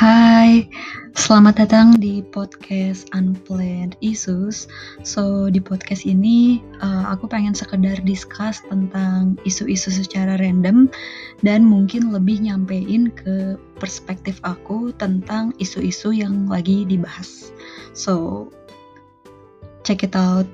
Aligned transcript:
Hai, 0.00 0.64
selamat 1.12 1.60
datang 1.60 2.00
di 2.00 2.24
podcast 2.32 3.04
Unplanned 3.12 4.00
Issues. 4.00 4.64
So 5.04 5.52
di 5.52 5.60
podcast 5.60 6.08
ini 6.08 6.64
uh, 6.80 7.12
aku 7.12 7.28
pengen 7.28 7.52
sekedar 7.52 8.00
discuss 8.00 8.64
tentang 8.64 9.36
isu-isu 9.44 9.92
secara 9.92 10.40
random 10.40 10.88
dan 11.44 11.68
mungkin 11.68 12.16
lebih 12.16 12.40
nyampein 12.40 13.12
ke 13.12 13.60
perspektif 13.76 14.40
aku 14.40 14.96
tentang 14.96 15.52
isu-isu 15.60 16.16
yang 16.16 16.48
lagi 16.48 16.88
dibahas. 16.88 17.52
So 17.92 18.48
check 19.84 20.00
it 20.00 20.16
out. 20.16 20.48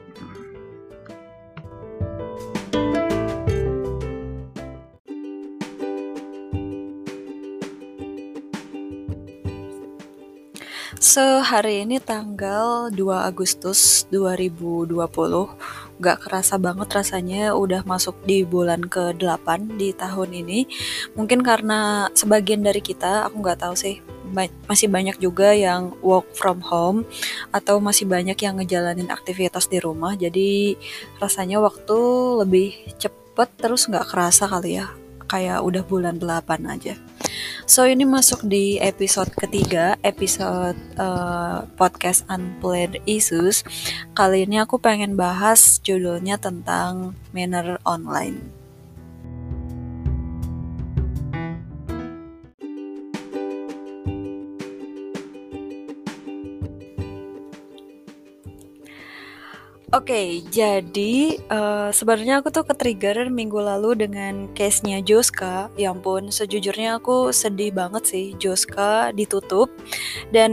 So, 11.16 11.40
hari 11.40 11.80
ini 11.80 11.96
tanggal 11.96 12.92
2 12.92 13.00
Agustus 13.24 14.04
2020 14.12 15.00
Gak 15.96 16.28
kerasa 16.28 16.60
banget 16.60 16.92
rasanya 16.92 17.56
udah 17.56 17.88
masuk 17.88 18.20
di 18.28 18.44
bulan 18.44 18.84
ke-8 18.84 19.80
di 19.80 19.96
tahun 19.96 20.44
ini. 20.44 20.68
Mungkin 21.16 21.40
karena 21.40 22.12
sebagian 22.12 22.60
dari 22.60 22.84
kita, 22.84 23.32
aku 23.32 23.40
gak 23.40 23.64
tahu 23.64 23.72
sih 23.72 24.04
masih 24.68 24.92
banyak 24.92 25.16
juga 25.16 25.56
yang 25.56 25.96
work 26.04 26.36
from 26.36 26.60
home 26.60 27.08
atau 27.48 27.80
masih 27.80 28.04
banyak 28.04 28.36
yang 28.36 28.60
ngejalanin 28.60 29.08
aktivitas 29.08 29.72
di 29.72 29.80
rumah. 29.80 30.20
Jadi 30.20 30.76
rasanya 31.16 31.64
waktu 31.64 31.96
lebih 32.44 32.76
cepet 33.00 33.48
terus 33.56 33.88
gak 33.88 34.12
kerasa 34.12 34.52
kali 34.52 34.84
ya 34.84 34.92
kayak 35.32 35.64
udah 35.64 35.80
bulan 35.80 36.20
8 36.20 36.68
aja 36.68 36.94
So 37.66 37.82
ini 37.82 38.06
masuk 38.06 38.46
di 38.46 38.78
episode 38.78 39.34
ketiga, 39.34 39.98
episode 40.06 40.78
uh, 41.02 41.66
podcast 41.74 42.22
Unplanned 42.30 43.02
Issues. 43.10 43.66
Kali 44.14 44.46
ini 44.46 44.62
aku 44.62 44.78
pengen 44.78 45.18
bahas 45.18 45.82
judulnya 45.82 46.38
tentang 46.38 47.18
manner 47.34 47.82
online. 47.82 48.65
Okay, 60.02 60.28
jadi 60.50 61.38
uh, 61.46 61.94
sebenarnya 61.94 62.42
aku 62.42 62.50
tuh 62.50 62.66
ke-trigger 62.66 63.30
minggu 63.30 63.56
lalu 63.56 63.94
dengan 63.94 64.50
case-nya 64.52 64.98
Joska. 64.98 65.70
Ya 65.78 65.94
ampun, 65.94 66.34
sejujurnya 66.34 66.98
aku 66.98 67.30
sedih 67.30 67.70
banget 67.70 68.02
sih 68.04 68.26
Joska 68.36 69.14
ditutup. 69.14 69.70
Dan 70.34 70.52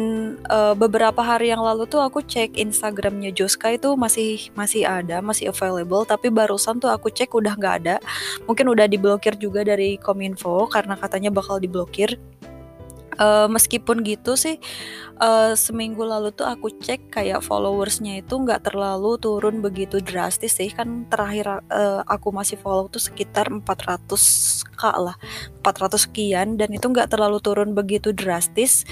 uh, 0.54 0.78
beberapa 0.78 1.20
hari 1.20 1.50
yang 1.50 1.66
lalu 1.66 1.90
tuh 1.90 2.00
aku 2.06 2.22
cek 2.22 2.56
Instagramnya 2.56 3.34
Joska 3.34 3.74
itu 3.74 3.98
masih 3.98 4.54
masih 4.54 4.86
ada, 4.86 5.18
masih 5.20 5.50
available. 5.50 6.06
Tapi 6.06 6.30
barusan 6.30 6.78
tuh 6.78 6.94
aku 6.94 7.10
cek 7.10 7.34
udah 7.34 7.58
nggak 7.58 7.76
ada. 7.84 7.96
Mungkin 8.46 8.70
udah 8.70 8.86
diblokir 8.86 9.34
juga 9.42 9.66
dari 9.66 9.98
Kominfo 9.98 10.70
karena 10.70 10.94
katanya 10.94 11.34
bakal 11.34 11.58
diblokir. 11.58 12.22
Uh, 13.14 13.46
meskipun 13.46 14.02
gitu 14.02 14.34
sih 14.34 14.58
uh, 15.22 15.54
seminggu 15.54 16.02
lalu 16.02 16.34
tuh 16.34 16.50
aku 16.50 16.74
cek 16.74 17.14
kayak 17.14 17.46
followersnya 17.46 18.26
itu 18.26 18.34
nggak 18.42 18.66
terlalu 18.66 19.22
turun 19.22 19.62
begitu 19.62 20.02
drastis 20.02 20.58
sih. 20.58 20.74
Kan 20.74 21.06
terakhir 21.08 21.66
uh, 21.70 22.02
aku 22.10 22.34
masih 22.34 22.58
follow 22.58 22.90
tuh 22.90 23.02
sekitar 23.02 23.50
400 23.54 24.10
k 24.74 24.84
lah 24.98 25.16
400 25.62 26.10
sekian. 26.10 26.48
Dan 26.58 26.74
itu 26.74 26.90
nggak 26.90 27.14
terlalu 27.14 27.38
turun 27.44 27.78
begitu 27.78 28.10
drastis 28.12 28.86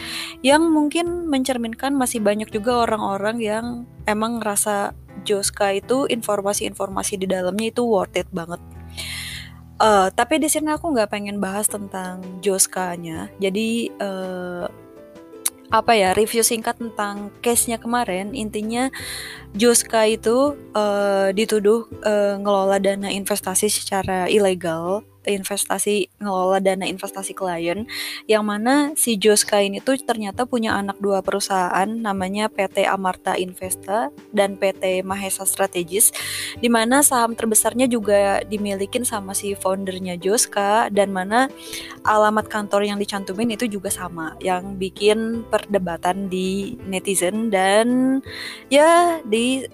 yang 0.45 0.69
mungkin 0.69 1.29
mencerminkan 1.29 1.93
masih 1.97 2.21
banyak 2.21 2.49
juga 2.53 2.85
orang-orang 2.85 3.37
yang 3.41 3.65
emang 4.05 4.41
ngerasa 4.41 4.93
Joska 5.21 5.77
itu 5.77 6.09
informasi-informasi 6.09 7.21
di 7.21 7.27
dalamnya 7.29 7.69
itu 7.69 7.85
worth 7.85 8.17
it 8.17 8.25
banget 8.33 8.57
Uh, 9.81 10.13
tapi 10.13 10.37
di 10.37 10.45
sini 10.45 10.69
aku 10.69 10.93
nggak 10.93 11.09
pengen 11.09 11.41
bahas 11.41 11.65
tentang 11.65 12.21
Joska-nya. 12.45 13.33
Jadi 13.41 13.89
uh, 13.97 14.69
apa 15.73 15.95
ya 15.97 16.13
review 16.13 16.45
singkat 16.45 16.77
tentang 16.77 17.33
case-nya 17.41 17.81
kemarin. 17.81 18.37
Intinya 18.37 18.93
Joska 19.57 20.05
itu 20.05 20.53
uh, 20.77 21.33
dituduh 21.33 21.89
uh, 22.05 22.37
ngelola 22.37 22.77
dana 22.77 23.09
investasi 23.09 23.73
secara 23.73 24.29
ilegal 24.29 25.01
investasi 25.25 26.09
ngelola 26.17 26.57
dana 26.57 26.85
investasi 26.89 27.37
klien 27.37 27.85
yang 28.25 28.43
mana 28.45 28.93
si 28.97 29.15
Joska 29.17 29.61
ini 29.61 29.83
tuh 29.83 29.99
ternyata 30.01 30.49
punya 30.49 30.73
anak 30.77 30.97
dua 30.97 31.21
perusahaan 31.21 31.87
namanya 31.87 32.49
PT 32.49 32.85
Amarta 32.89 33.37
Investa 33.37 34.09
dan 34.33 34.57
PT 34.57 35.05
Mahesa 35.05 35.45
Strategis 35.45 36.09
di 36.57 36.67
mana 36.67 37.05
saham 37.05 37.37
terbesarnya 37.37 37.85
juga 37.85 38.41
dimilikin 38.45 39.05
sama 39.05 39.37
si 39.37 39.53
foundernya 39.53 40.17
Joska 40.17 40.89
dan 40.89 41.13
mana 41.13 41.47
alamat 42.05 42.49
kantor 42.49 42.89
yang 42.89 42.97
dicantumin 42.97 43.53
itu 43.53 43.69
juga 43.69 43.93
sama 43.93 44.33
yang 44.41 44.75
bikin 44.77 45.45
perdebatan 45.47 46.27
di 46.31 46.79
netizen 46.89 47.53
dan 47.53 48.19
ya 48.73 49.21
di 49.25 49.65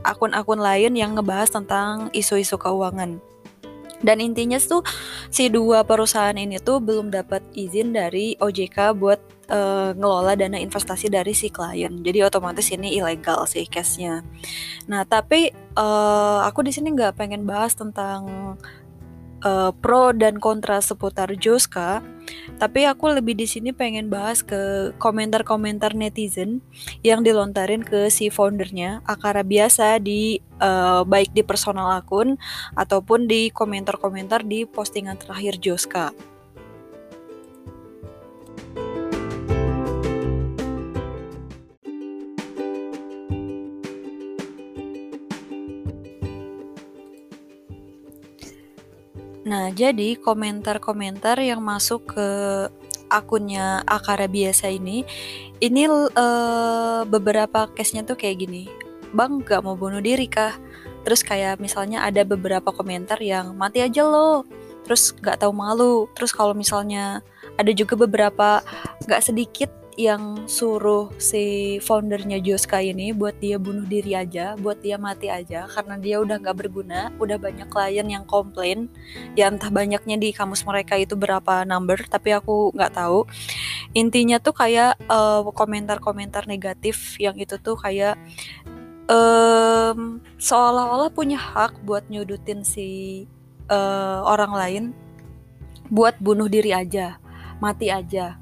akun 0.00 0.32
akun-akun 0.32 0.60
lain 0.60 0.92
yang 0.96 1.12
ngebahas 1.12 1.52
tentang 1.52 2.08
isu-isu 2.16 2.56
keuangan 2.56 3.20
dan 4.00 4.20
intinya 4.20 4.56
tuh 4.56 4.80
si 5.28 5.52
dua 5.52 5.84
perusahaan 5.84 6.36
ini 6.36 6.56
tuh 6.60 6.80
belum 6.80 7.12
dapat 7.12 7.44
izin 7.52 7.92
dari 7.92 8.36
OJK 8.40 8.96
buat 8.96 9.20
uh, 9.50 9.92
ngelola 9.92 10.38
dana 10.38 10.56
investasi 10.56 11.12
dari 11.12 11.36
si 11.36 11.52
klien. 11.52 12.00
Jadi 12.00 12.24
otomatis 12.24 12.70
ini 12.72 12.96
ilegal 12.96 13.44
sih 13.44 13.66
case-nya. 13.68 14.24
Nah, 14.88 15.04
tapi 15.04 15.52
uh, 15.76 16.40
aku 16.46 16.64
di 16.64 16.72
sini 16.72 16.94
nggak 16.94 17.20
pengen 17.20 17.44
bahas 17.44 17.76
tentang 17.76 18.56
uh, 19.44 19.72
pro 19.76 20.12
dan 20.12 20.40
kontra 20.40 20.80
seputar 20.80 21.32
Joska, 21.36 22.04
tapi 22.60 22.86
aku 22.86 23.10
lebih 23.10 23.34
di 23.34 23.46
sini 23.48 23.74
pengen 23.74 24.12
bahas 24.12 24.44
ke 24.44 24.92
komentar-komentar 25.00 25.96
netizen 25.96 26.62
yang 27.02 27.24
dilontarin 27.24 27.82
ke 27.82 28.08
si 28.12 28.28
foundernya, 28.28 29.02
akara 29.08 29.42
biasa 29.42 29.98
di 29.98 30.38
uh, 30.60 31.02
baik 31.02 31.32
di 31.32 31.42
personal 31.42 31.98
akun 31.98 32.36
ataupun 32.76 33.26
di 33.26 33.50
komentar-komentar 33.50 34.46
di 34.46 34.68
postingan 34.68 35.18
terakhir 35.18 35.58
Joska. 35.58 36.12
Nah, 49.50 49.74
jadi 49.74 50.14
komentar-komentar 50.14 51.42
yang 51.42 51.58
masuk 51.58 52.14
ke 52.14 52.28
akunnya 53.10 53.82
Akara 53.82 54.30
biasa 54.30 54.70
ini, 54.70 55.02
ini 55.58 55.90
uh, 55.90 57.02
beberapa 57.02 57.66
case-nya 57.74 58.06
tuh 58.06 58.14
kayak 58.14 58.46
gini. 58.46 58.70
Bang, 59.10 59.42
gak 59.42 59.66
mau 59.66 59.74
bunuh 59.74 59.98
diri 59.98 60.30
kah? 60.30 60.54
Terus 61.02 61.26
kayak 61.26 61.58
misalnya 61.58 62.06
ada 62.06 62.22
beberapa 62.22 62.70
komentar 62.70 63.18
yang 63.18 63.58
mati 63.58 63.82
aja 63.82 64.06
lo. 64.06 64.46
Terus 64.86 65.10
gak 65.18 65.42
tahu 65.42 65.50
malu. 65.50 66.06
Terus 66.14 66.30
kalau 66.30 66.54
misalnya 66.54 67.18
ada 67.58 67.74
juga 67.74 67.98
beberapa 67.98 68.62
gak 69.10 69.22
sedikit 69.26 69.79
yang 70.00 70.48
suruh 70.48 71.12
si 71.20 71.76
foundernya 71.84 72.40
Joska 72.40 72.80
ini 72.80 73.12
buat 73.12 73.36
dia 73.36 73.60
bunuh 73.60 73.84
diri 73.84 74.16
aja, 74.16 74.56
buat 74.56 74.80
dia 74.80 74.96
mati 74.96 75.28
aja 75.28 75.68
karena 75.68 76.00
dia 76.00 76.16
udah 76.24 76.40
gak 76.40 76.56
berguna, 76.56 77.12
udah 77.20 77.36
banyak 77.36 77.68
klien 77.68 78.08
yang 78.08 78.24
komplain, 78.24 78.88
ya 79.36 79.52
entah 79.52 79.68
banyaknya 79.68 80.16
di 80.16 80.32
kamus 80.32 80.64
mereka 80.64 80.96
itu 80.96 81.20
berapa 81.20 81.68
number, 81.68 82.00
tapi 82.08 82.32
aku 82.32 82.72
nggak 82.72 82.96
tahu. 82.96 83.28
Intinya 83.92 84.40
tuh 84.40 84.56
kayak 84.56 84.96
uh, 85.12 85.44
komentar-komentar 85.52 86.48
negatif 86.48 87.20
yang 87.20 87.36
itu 87.36 87.60
tuh 87.60 87.76
kayak 87.76 88.16
um, 89.04 90.24
seolah-olah 90.40 91.12
punya 91.12 91.36
hak 91.36 91.76
buat 91.84 92.08
nyudutin 92.08 92.64
si 92.64 92.88
uh, 93.68 94.24
orang 94.24 94.52
lain 94.56 94.84
buat 95.92 96.16
bunuh 96.16 96.48
diri 96.48 96.72
aja, 96.72 97.20
mati 97.60 97.92
aja 97.92 98.39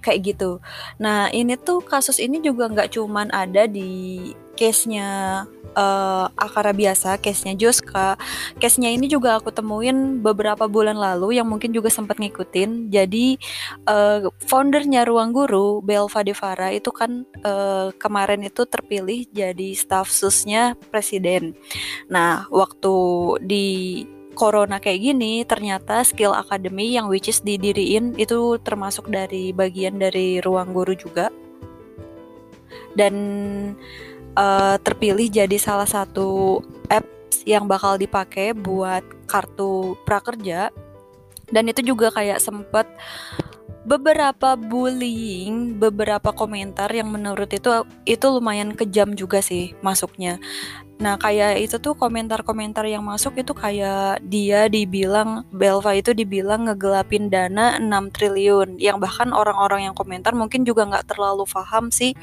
kayak 0.00 0.34
gitu. 0.34 0.62
Nah 1.02 1.30
ini 1.34 1.54
tuh 1.60 1.82
kasus 1.84 2.18
ini 2.22 2.38
juga 2.42 2.70
nggak 2.70 2.94
cuman 2.96 3.30
ada 3.34 3.66
di 3.68 4.32
case-nya 4.58 5.46
uh, 5.78 6.26
Akara 6.34 6.74
biasa, 6.74 7.22
case-nya 7.22 7.54
Joska. 7.54 8.18
Case-nya 8.58 8.90
ini 8.90 9.06
juga 9.06 9.38
aku 9.38 9.54
temuin 9.54 10.18
beberapa 10.18 10.66
bulan 10.66 10.98
lalu 10.98 11.38
yang 11.38 11.46
mungkin 11.46 11.70
juga 11.70 11.86
sempat 11.86 12.18
ngikutin. 12.18 12.90
Jadi 12.90 13.38
uh, 13.86 14.26
foundernya 14.50 15.06
Ruang 15.06 15.30
Guru, 15.30 15.78
Belva 15.78 16.26
Devara 16.26 16.74
itu 16.74 16.90
kan 16.90 17.22
uh, 17.46 17.94
kemarin 17.94 18.42
itu 18.42 18.66
terpilih 18.66 19.30
jadi 19.30 19.78
staff 19.78 20.10
susnya 20.10 20.74
presiden. 20.90 21.54
Nah, 22.10 22.50
waktu 22.50 22.94
di 23.46 23.66
corona 24.38 24.78
kayak 24.78 25.02
gini 25.02 25.42
ternyata 25.42 26.06
skill 26.06 26.30
academy 26.30 26.94
yang 26.94 27.10
which 27.10 27.26
is 27.26 27.42
didiriin 27.42 28.14
itu 28.14 28.54
termasuk 28.62 29.10
dari 29.10 29.50
bagian 29.50 29.98
dari 29.98 30.38
ruang 30.38 30.70
guru 30.70 30.94
juga. 30.94 31.34
Dan 32.94 33.14
uh, 34.38 34.78
terpilih 34.78 35.26
jadi 35.26 35.58
salah 35.58 35.90
satu 35.90 36.62
apps 36.86 37.42
yang 37.42 37.66
bakal 37.66 37.98
dipakai 37.98 38.54
buat 38.54 39.02
kartu 39.26 39.98
prakerja. 40.06 40.70
Dan 41.50 41.66
itu 41.66 41.82
juga 41.82 42.14
kayak 42.14 42.38
sempet 42.38 42.86
beberapa 43.88 44.52
bullying, 44.60 45.80
beberapa 45.80 46.36
komentar 46.36 46.92
yang 46.92 47.08
menurut 47.08 47.48
itu 47.48 47.88
itu 48.04 48.26
lumayan 48.28 48.76
kejam 48.76 49.16
juga 49.16 49.40
sih 49.40 49.72
masuknya. 49.80 50.36
Nah, 50.98 51.14
kayak 51.14 51.62
itu 51.62 51.78
tuh 51.78 51.94
komentar-komentar 51.94 52.82
yang 52.90 53.06
masuk 53.06 53.38
itu 53.38 53.54
kayak 53.54 54.18
dia 54.26 54.66
dibilang 54.66 55.46
Belva 55.54 55.94
itu 55.94 56.10
dibilang 56.10 56.66
ngegelapin 56.66 57.30
dana 57.30 57.78
6 57.78 58.10
triliun 58.10 58.82
yang 58.82 58.98
bahkan 58.98 59.30
orang-orang 59.30 59.86
yang 59.86 59.94
komentar 59.94 60.34
mungkin 60.34 60.66
juga 60.66 60.90
nggak 60.90 61.14
terlalu 61.14 61.46
paham 61.46 61.94
sih 61.94 62.18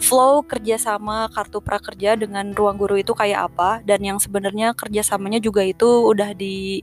flow 0.00 0.40
kerjasama 0.40 1.28
kartu 1.36 1.60
prakerja 1.60 2.16
dengan 2.16 2.56
ruang 2.56 2.80
guru 2.80 2.96
itu 2.96 3.12
kayak 3.12 3.52
apa 3.52 3.84
dan 3.84 4.00
yang 4.00 4.16
sebenarnya 4.16 4.72
kerjasamanya 4.72 5.36
juga 5.36 5.60
itu 5.60 5.84
udah 5.84 6.32
di 6.32 6.80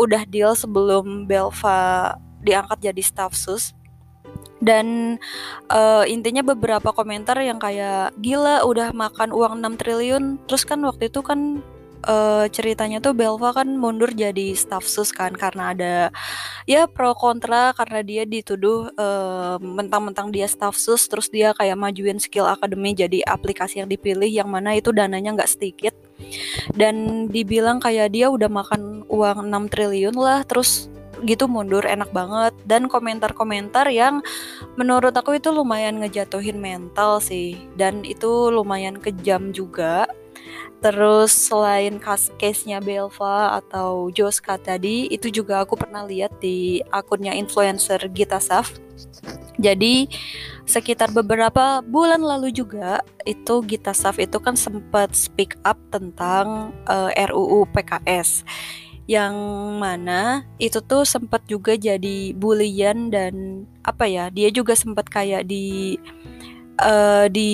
udah 0.00 0.24
deal 0.24 0.56
sebelum 0.56 1.28
Belva 1.28 2.16
diangkat 2.42 2.92
jadi 2.92 3.02
staff 3.02 3.32
sus. 3.36 3.72
Dan 4.60 5.16
uh, 5.72 6.04
intinya 6.04 6.44
beberapa 6.44 6.92
komentar 6.92 7.40
yang 7.40 7.56
kayak 7.56 8.12
gila 8.20 8.60
udah 8.68 8.92
makan 8.92 9.32
uang 9.32 9.64
6 9.64 9.80
triliun. 9.80 10.24
Terus 10.44 10.68
kan 10.68 10.84
waktu 10.84 11.08
itu 11.08 11.24
kan 11.24 11.64
uh, 12.04 12.46
ceritanya 12.48 13.00
tuh 13.02 13.12
Belva 13.16 13.52
kan 13.52 13.68
mundur 13.76 14.12
jadi 14.12 14.52
staff 14.56 14.84
sus 14.84 15.12
kan 15.12 15.34
karena 15.36 15.72
ada 15.72 15.94
ya 16.64 16.84
pro 16.88 17.12
kontra 17.16 17.72
karena 17.76 18.00
dia 18.04 18.22
dituduh 18.24 18.92
uh, 18.96 19.56
mentang-mentang 19.60 20.32
dia 20.32 20.48
staff 20.48 20.76
sus 20.76 21.08
terus 21.08 21.28
dia 21.28 21.52
kayak 21.56 21.76
majuin 21.76 22.20
skill 22.20 22.48
academy 22.48 22.96
jadi 22.96 23.24
aplikasi 23.26 23.80
yang 23.82 23.88
dipilih 23.90 24.28
yang 24.28 24.48
mana 24.48 24.76
itu 24.76 24.92
dananya 24.94 25.36
nggak 25.36 25.50
sedikit. 25.50 25.94
Dan 26.76 27.26
dibilang 27.32 27.80
kayak 27.80 28.12
dia 28.12 28.28
udah 28.28 28.52
makan 28.52 29.08
uang 29.08 29.48
6 29.48 29.72
triliun 29.72 30.16
lah 30.20 30.44
terus 30.44 30.92
gitu 31.24 31.46
mundur 31.46 31.84
enak 31.84 32.10
banget. 32.10 32.54
Dan 32.64 32.86
komentar-komentar 32.86 33.88
yang 33.92 34.24
menurut 34.74 35.12
aku 35.12 35.36
itu 35.36 35.52
lumayan 35.52 36.00
ngejatuhin 36.00 36.58
mental 36.58 37.20
sih. 37.22 37.56
Dan 37.76 38.02
itu 38.04 38.48
lumayan 38.52 38.98
kejam 38.98 39.52
juga. 39.54 40.08
Terus 40.80 41.36
selain 41.36 42.00
case-nya 42.40 42.80
Belva 42.80 43.60
atau 43.60 44.08
Joska 44.08 44.56
tadi, 44.56 45.12
itu 45.12 45.28
juga 45.28 45.60
aku 45.60 45.76
pernah 45.76 46.08
lihat 46.08 46.40
di 46.40 46.80
akunnya 46.88 47.36
influencer 47.36 48.00
Gita 48.08 48.40
Saf. 48.40 48.80
Jadi 49.60 50.08
sekitar 50.64 51.12
beberapa 51.12 51.84
bulan 51.84 52.24
lalu 52.24 52.48
juga 52.48 53.04
itu 53.28 53.60
Gita 53.68 53.92
Saf 53.92 54.16
itu 54.16 54.40
kan 54.40 54.56
sempat 54.56 55.12
speak 55.12 55.60
up 55.68 55.76
tentang 55.92 56.72
uh, 56.88 57.12
eh, 57.12 57.28
RUU 57.28 57.68
PKS 57.68 58.48
yang 59.10 59.34
mana 59.82 60.46
itu 60.62 60.78
tuh 60.78 61.02
sempat 61.02 61.42
juga 61.50 61.74
jadi 61.74 62.30
bulian 62.38 63.10
dan 63.10 63.66
apa 63.82 64.06
ya 64.06 64.30
dia 64.30 64.54
juga 64.54 64.78
sempat 64.78 65.10
kayak 65.10 65.50
di 65.50 65.98
uh, 66.78 67.26
di 67.26 67.50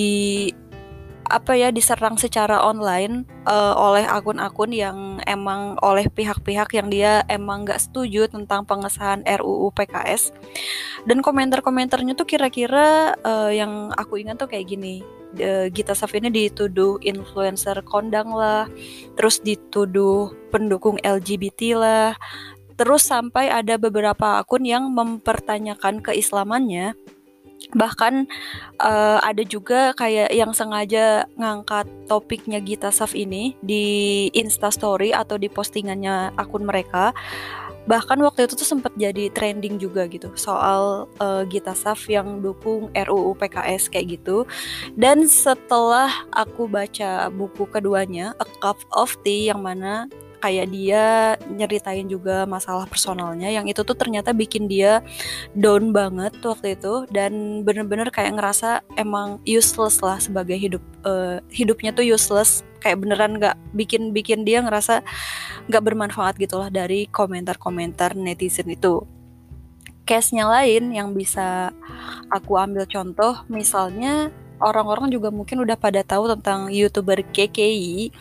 apa 1.27 1.57
ya 1.57 1.73
diserang 1.73 2.15
secara 2.15 2.61
online 2.61 3.25
uh, 3.49 3.73
oleh 3.73 4.05
akun-akun 4.05 4.69
yang 4.69 5.17
emang 5.25 5.75
oleh 5.81 6.05
pihak-pihak 6.07 6.71
yang 6.77 6.87
dia 6.93 7.25
emang 7.25 7.65
nggak 7.65 7.81
setuju 7.81 8.29
tentang 8.29 8.63
pengesahan 8.63 9.25
RUU 9.25 9.73
PKS 9.73 10.31
dan 11.09 11.25
komentar-komentarnya 11.25 12.13
tuh 12.13 12.29
kira-kira 12.29 13.17
uh, 13.25 13.49
yang 13.49 13.91
aku 13.97 14.21
ingat 14.21 14.39
tuh 14.39 14.47
kayak 14.47 14.71
gini 14.71 15.03
uh, 15.35 15.67
Gita 15.71 15.91
Saf 15.91 16.15
ini 16.15 16.31
dituduh 16.31 17.01
influencer 17.03 17.79
kondang 17.83 18.31
lah, 18.31 18.71
terus 19.19 19.43
dituduh 19.43 20.31
pendukung 20.49 20.95
LGBT 21.03 21.75
lah, 21.75 22.11
terus 22.77 23.09
sampai 23.09 23.51
ada 23.51 23.75
beberapa 23.75 24.39
akun 24.39 24.63
yang 24.63 24.87
mempertanyakan 24.93 25.99
keislamannya. 25.99 26.95
Bahkan 27.73 28.29
uh, 28.79 29.19
ada 29.19 29.43
juga 29.43 29.91
kayak 29.97 30.29
yang 30.31 30.53
sengaja 30.53 31.25
ngangkat 31.35 31.89
topiknya 32.05 32.61
Gita 32.61 32.93
Saf 32.93 33.17
ini 33.17 33.57
di 33.59 34.27
Insta 34.31 34.69
Story 34.69 35.11
atau 35.11 35.35
di 35.41 35.49
postingannya 35.49 36.37
akun 36.37 36.63
mereka 36.63 37.17
bahkan 37.87 38.19
waktu 38.19 38.45
itu 38.45 38.53
tuh 38.59 38.67
sempat 38.67 38.91
jadi 38.99 39.31
trending 39.31 39.79
juga 39.79 40.05
gitu 40.11 40.29
soal 40.35 41.07
uh, 41.23 41.47
Gita 41.47 41.73
Saf 41.73 42.05
yang 42.11 42.43
dukung 42.43 42.91
RUU 42.93 43.33
PKS 43.39 43.89
kayak 43.89 44.19
gitu. 44.19 44.43
Dan 44.93 45.25
setelah 45.25 46.11
aku 46.35 46.67
baca 46.67 47.31
buku 47.31 47.65
keduanya 47.71 48.35
A 48.37 48.45
Cup 48.59 48.77
of 48.91 49.15
Tea 49.23 49.49
yang 49.49 49.63
mana 49.63 50.11
kayak 50.37 50.69
dia 50.69 51.33
nyeritain 51.49 52.05
juga 52.05 52.45
masalah 52.45 52.85
personalnya 52.85 53.49
yang 53.49 53.65
itu 53.65 53.81
tuh 53.81 53.97
ternyata 53.97 54.31
bikin 54.33 54.69
dia 54.69 55.01
down 55.57 55.89
banget 55.89 56.37
waktu 56.45 56.77
itu 56.77 57.09
dan 57.09 57.63
bener-bener 57.65 58.13
kayak 58.13 58.37
ngerasa 58.37 58.85
emang 58.95 59.41
useless 59.49 60.01
lah 60.05 60.21
sebagai 60.21 60.57
hidup 60.57 60.83
uh, 61.05 61.41
hidupnya 61.49 61.93
tuh 61.93 62.05
useless. 62.05 62.61
Kayak 62.77 63.01
beneran 63.01 63.41
nggak 63.41 63.57
bikin 63.73 64.13
bikin 64.13 64.45
dia 64.45 64.61
ngerasa 64.61 65.01
nggak 65.65 65.83
bermanfaat 65.83 66.37
gitulah 66.37 66.69
dari 66.69 67.09
komentar-komentar 67.09 68.13
netizen 68.13 68.69
itu. 68.69 69.01
Case-nya 70.07 70.47
lain 70.47 70.95
yang 70.95 71.11
bisa 71.11 71.73
aku 72.31 72.55
ambil 72.55 72.87
contoh 72.87 73.43
misalnya 73.51 74.31
orang-orang 74.61 75.13
juga 75.13 75.29
mungkin 75.29 75.61
udah 75.63 75.77
pada 75.77 76.01
tahu 76.01 76.29
tentang 76.37 76.69
youtuber 76.73 77.21
KKI 77.21 78.11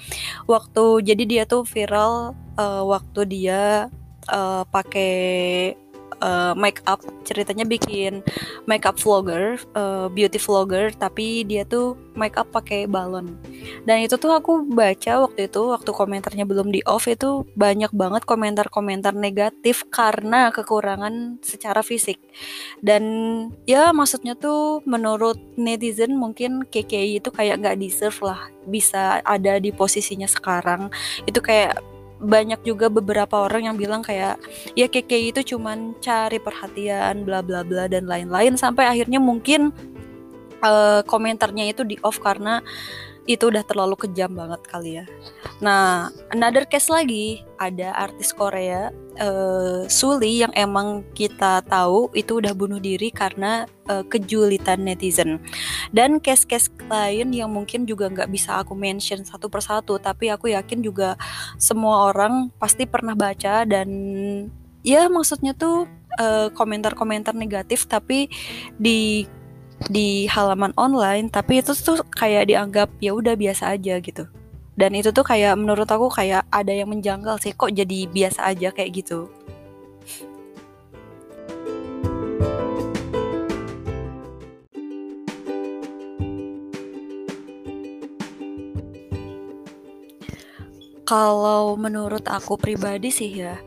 waktu 0.45 0.85
jadi 1.05 1.23
dia 1.25 1.43
tuh 1.49 1.65
viral 1.65 2.37
uh, 2.57 2.83
waktu 2.85 3.21
dia 3.29 3.89
uh, 4.31 4.63
pakai 4.69 5.13
uh, 6.21 6.53
make 6.57 6.81
up 6.89 7.03
ceritanya 7.27 7.67
bikin 7.67 8.23
make 8.65 8.85
up 8.85 8.97
vlogger 8.97 9.61
uh, 9.75 10.09
beauty 10.13 10.39
vlogger 10.39 10.93
tapi 10.97 11.45
dia 11.45 11.67
tuh 11.67 11.99
make 12.17 12.35
up 12.41 12.49
pakai 12.51 12.89
balon. 12.89 13.37
Dan 13.85 14.03
itu 14.03 14.17
tuh 14.17 14.33
aku 14.33 14.65
baca 14.67 15.29
waktu 15.29 15.53
itu 15.53 15.61
waktu 15.71 15.91
komentarnya 15.93 16.49
belum 16.49 16.73
di 16.73 16.81
off 16.89 17.07
itu 17.07 17.45
banyak 17.55 17.93
banget 17.93 18.25
komentar-komentar 18.25 19.13
negatif 19.13 19.85
karena 19.93 20.49
kekurangan 20.51 21.39
secara 21.45 21.85
fisik. 21.85 22.19
Dan 22.81 23.05
ya 23.69 23.93
maksudnya 23.93 24.35
tuh 24.35 24.81
menurut 24.89 25.37
netizen 25.61 26.17
mungkin 26.17 26.65
KKI 26.65 27.21
itu 27.21 27.29
kayak 27.29 27.61
nggak 27.63 27.79
deserve 27.79 28.19
lah 28.25 28.41
bisa 28.67 29.21
ada 29.23 29.61
di 29.61 29.71
posisinya 29.71 30.27
sekarang. 30.27 30.89
Itu 31.29 31.45
kayak 31.45 31.96
banyak 32.17 32.65
juga 32.65 32.89
beberapa 32.89 33.45
orang 33.45 33.69
yang 33.73 33.77
bilang 33.77 34.01
kayak 34.01 34.41
ya 34.73 34.89
keke 34.89 35.33
itu 35.37 35.57
cuman 35.57 35.93
cari 36.01 36.41
perhatian 36.41 37.29
bla 37.29 37.45
bla 37.45 37.61
bla 37.61 37.87
dan 37.87 38.09
lain-lain. 38.09 38.57
Sampai 38.57 38.89
akhirnya 38.89 39.21
mungkin 39.21 39.73
uh, 40.65 41.05
komentarnya 41.05 41.69
itu 41.69 41.85
di 41.85 41.97
off 42.01 42.21
karena 42.23 42.65
itu 43.27 43.51
udah 43.51 43.67
terlalu 43.67 43.99
kejam 43.99 44.33
banget 44.33 44.63
kali 44.71 44.91
ya. 45.03 45.05
Nah, 45.59 46.15
another 46.31 46.63
case 46.67 46.87
lagi 46.87 47.43
ada 47.59 47.91
artis 47.95 48.31
Korea 48.31 48.95
uh, 49.19 49.85
Suli 49.91 50.47
yang 50.47 50.55
emang 50.55 51.03
kita 51.13 51.67
tahu 51.67 52.13
itu 52.15 52.39
udah 52.39 52.55
bunuh 52.55 52.79
diri 52.79 53.11
karena 53.11 53.67
uh, 53.91 54.07
kejulitan 54.07 54.87
netizen. 54.87 55.43
Dan 55.91 56.23
case-case 56.23 56.71
lain 56.87 57.35
yang 57.35 57.51
mungkin 57.51 57.85
juga 57.85 58.07
nggak 58.07 58.31
bisa 58.31 58.63
aku 58.63 58.79
mention 58.79 59.27
satu 59.27 59.51
persatu, 59.51 59.99
tapi 59.99 60.31
aku 60.31 60.55
yakin 60.55 60.81
juga 60.81 61.19
semua 61.59 62.15
orang 62.15 62.55
pasti 62.63 62.87
pernah 62.87 63.19
baca 63.19 63.67
dan 63.67 63.89
ya 64.87 65.11
maksudnya 65.11 65.53
tuh 65.53 65.91
komentar-komentar 66.57 67.37
uh, 67.37 67.41
negatif 67.45 67.85
tapi 67.85 68.33
di 68.81 69.29
di 69.87 70.27
halaman 70.27 70.73
online 70.81 71.29
tapi 71.29 71.61
itu 71.61 71.77
tuh 71.77 72.01
kayak 72.17 72.49
dianggap 72.49 72.89
ya 72.99 73.13
udah 73.13 73.37
biasa 73.37 73.77
aja 73.77 74.01
gitu. 74.01 74.25
Dan 74.77 74.93
itu 74.93 75.09
tuh 75.09 75.25
kayak 75.25 75.57
menurut 75.57 75.89
aku 75.89 76.13
kayak 76.13 76.45
ada 76.53 76.69
yang 76.69 76.93
menjanggal 76.93 77.41
sih 77.41 77.57
kok 77.57 77.73
jadi 77.73 78.05
biasa 78.13 78.53
aja 78.53 78.69
kayak 78.73 79.05
gitu. 79.05 79.29
Kalau 91.07 91.79
menurut 91.79 92.27
aku 92.27 92.59
pribadi 92.59 93.15
sih 93.15 93.31
ya 93.31 93.66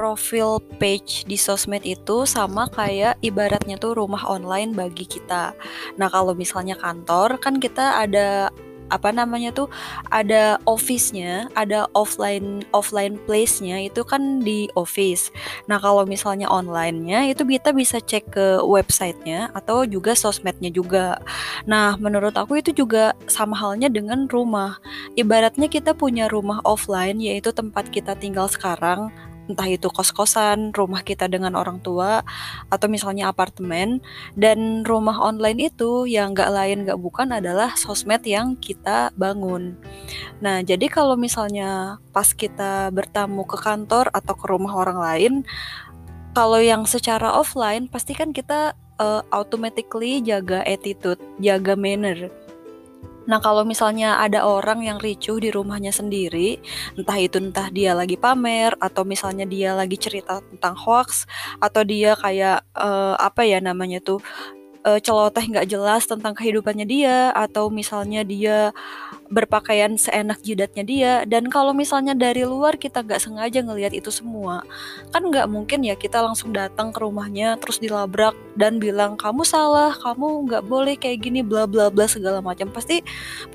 profil 0.00 0.64
page 0.80 1.28
di 1.28 1.36
sosmed 1.36 1.84
itu 1.84 2.24
sama 2.24 2.72
kayak 2.72 3.20
ibaratnya 3.20 3.76
tuh 3.76 3.92
rumah 3.92 4.24
online 4.24 4.72
bagi 4.72 5.04
kita. 5.04 5.52
Nah, 6.00 6.08
kalau 6.08 6.32
misalnya 6.32 6.72
kantor 6.80 7.36
kan 7.36 7.60
kita 7.60 8.00
ada 8.00 8.48
apa 8.90 9.14
namanya 9.14 9.54
tuh 9.54 9.70
ada 10.10 10.58
office-nya, 10.66 11.52
ada 11.54 11.86
offline 11.94 12.66
offline 12.74 13.20
place-nya 13.28 13.86
itu 13.86 14.02
kan 14.02 14.42
di 14.42 14.66
office. 14.74 15.30
Nah, 15.70 15.78
kalau 15.78 16.08
misalnya 16.08 16.50
online-nya 16.50 17.30
itu 17.30 17.46
kita 17.46 17.70
bisa 17.70 18.02
cek 18.02 18.34
ke 18.34 18.46
websitenya 18.64 19.54
atau 19.54 19.86
juga 19.86 20.18
sosmednya 20.18 20.72
juga. 20.74 21.22
Nah, 21.68 21.94
menurut 22.00 22.34
aku 22.34 22.58
itu 22.58 22.74
juga 22.74 23.14
sama 23.30 23.54
halnya 23.54 23.86
dengan 23.86 24.26
rumah. 24.26 24.82
Ibaratnya 25.14 25.70
kita 25.70 25.94
punya 25.94 26.26
rumah 26.26 26.58
offline 26.66 27.22
yaitu 27.22 27.54
tempat 27.54 27.88
kita 27.94 28.18
tinggal 28.18 28.50
sekarang 28.50 29.14
entah 29.52 29.66
itu 29.66 29.90
kos-kosan, 29.90 30.70
rumah 30.72 31.02
kita 31.02 31.26
dengan 31.26 31.58
orang 31.58 31.82
tua, 31.82 32.22
atau 32.70 32.86
misalnya 32.86 33.28
apartemen, 33.28 33.98
dan 34.38 34.86
rumah 34.86 35.18
online 35.18 35.70
itu 35.70 36.06
yang 36.06 36.32
nggak 36.32 36.50
lain 36.50 36.78
nggak 36.86 37.00
bukan 37.00 37.34
adalah 37.34 37.74
sosmed 37.74 38.22
yang 38.22 38.54
kita 38.56 39.10
bangun. 39.18 39.74
Nah, 40.38 40.62
jadi 40.62 40.86
kalau 40.86 41.18
misalnya 41.18 41.98
pas 42.14 42.30
kita 42.30 42.88
bertamu 42.94 43.42
ke 43.44 43.58
kantor 43.58 44.08
atau 44.14 44.34
ke 44.38 44.46
rumah 44.46 44.72
orang 44.78 44.98
lain, 44.98 45.34
kalau 46.30 46.62
yang 46.62 46.86
secara 46.86 47.34
offline 47.34 47.90
pasti 47.90 48.14
kan 48.14 48.30
kita 48.30 48.78
uh, 49.00 49.22
automatically 49.32 50.20
jaga 50.20 50.62
attitude, 50.68 51.18
jaga 51.40 51.74
manner. 51.74 52.28
Nah, 53.28 53.38
kalau 53.42 53.68
misalnya 53.68 54.16
ada 54.20 54.48
orang 54.48 54.80
yang 54.84 54.98
ricuh 55.00 55.36
di 55.36 55.52
rumahnya 55.52 55.92
sendiri, 55.92 56.56
entah 56.96 57.18
itu 57.20 57.36
entah 57.36 57.68
dia 57.68 57.92
lagi 57.92 58.16
pamer 58.16 58.72
atau 58.80 59.04
misalnya 59.04 59.44
dia 59.44 59.76
lagi 59.76 60.00
cerita 60.00 60.40
tentang 60.40 60.76
hoax 60.76 61.28
atau 61.60 61.82
dia 61.84 62.16
kayak 62.16 62.64
uh, 62.72 63.16
apa 63.20 63.44
ya 63.44 63.60
namanya 63.60 64.00
tuh 64.00 64.24
uh, 64.84 65.00
celoteh 65.00 65.44
nggak 65.50 65.68
jelas 65.68 66.08
tentang 66.08 66.32
kehidupannya 66.32 66.86
dia 66.88 67.32
atau 67.36 67.68
misalnya 67.68 68.24
dia 68.24 68.72
berpakaian 69.30 69.94
seenak 69.94 70.42
jidatnya 70.42 70.82
dia. 70.84 71.12
Dan 71.24 71.46
kalau 71.46 71.70
misalnya 71.70 72.18
dari 72.18 72.42
luar 72.42 72.74
kita 72.76 73.06
nggak 73.06 73.22
sengaja 73.22 73.62
ngelihat 73.62 73.94
itu 73.94 74.10
semua 74.10 74.66
kan 75.14 75.22
nggak 75.22 75.46
mungkin 75.46 75.86
ya 75.86 75.94
kita 75.94 76.18
langsung 76.18 76.50
datang 76.50 76.90
ke 76.90 76.98
rumahnya 76.98 77.54
terus 77.62 77.78
dilabrak 77.78 78.34
dan 78.58 78.82
bilang 78.82 79.14
kamu 79.14 79.46
salah 79.46 79.94
kamu 79.94 80.50
nggak 80.50 80.62
boleh 80.66 80.94
kayak 80.98 81.22
gini 81.22 81.40
bla 81.46 81.64
bla 81.70 81.88
bla 81.88 82.10
segala 82.10 82.42
macam. 82.42 82.74
Pasti 82.74 83.00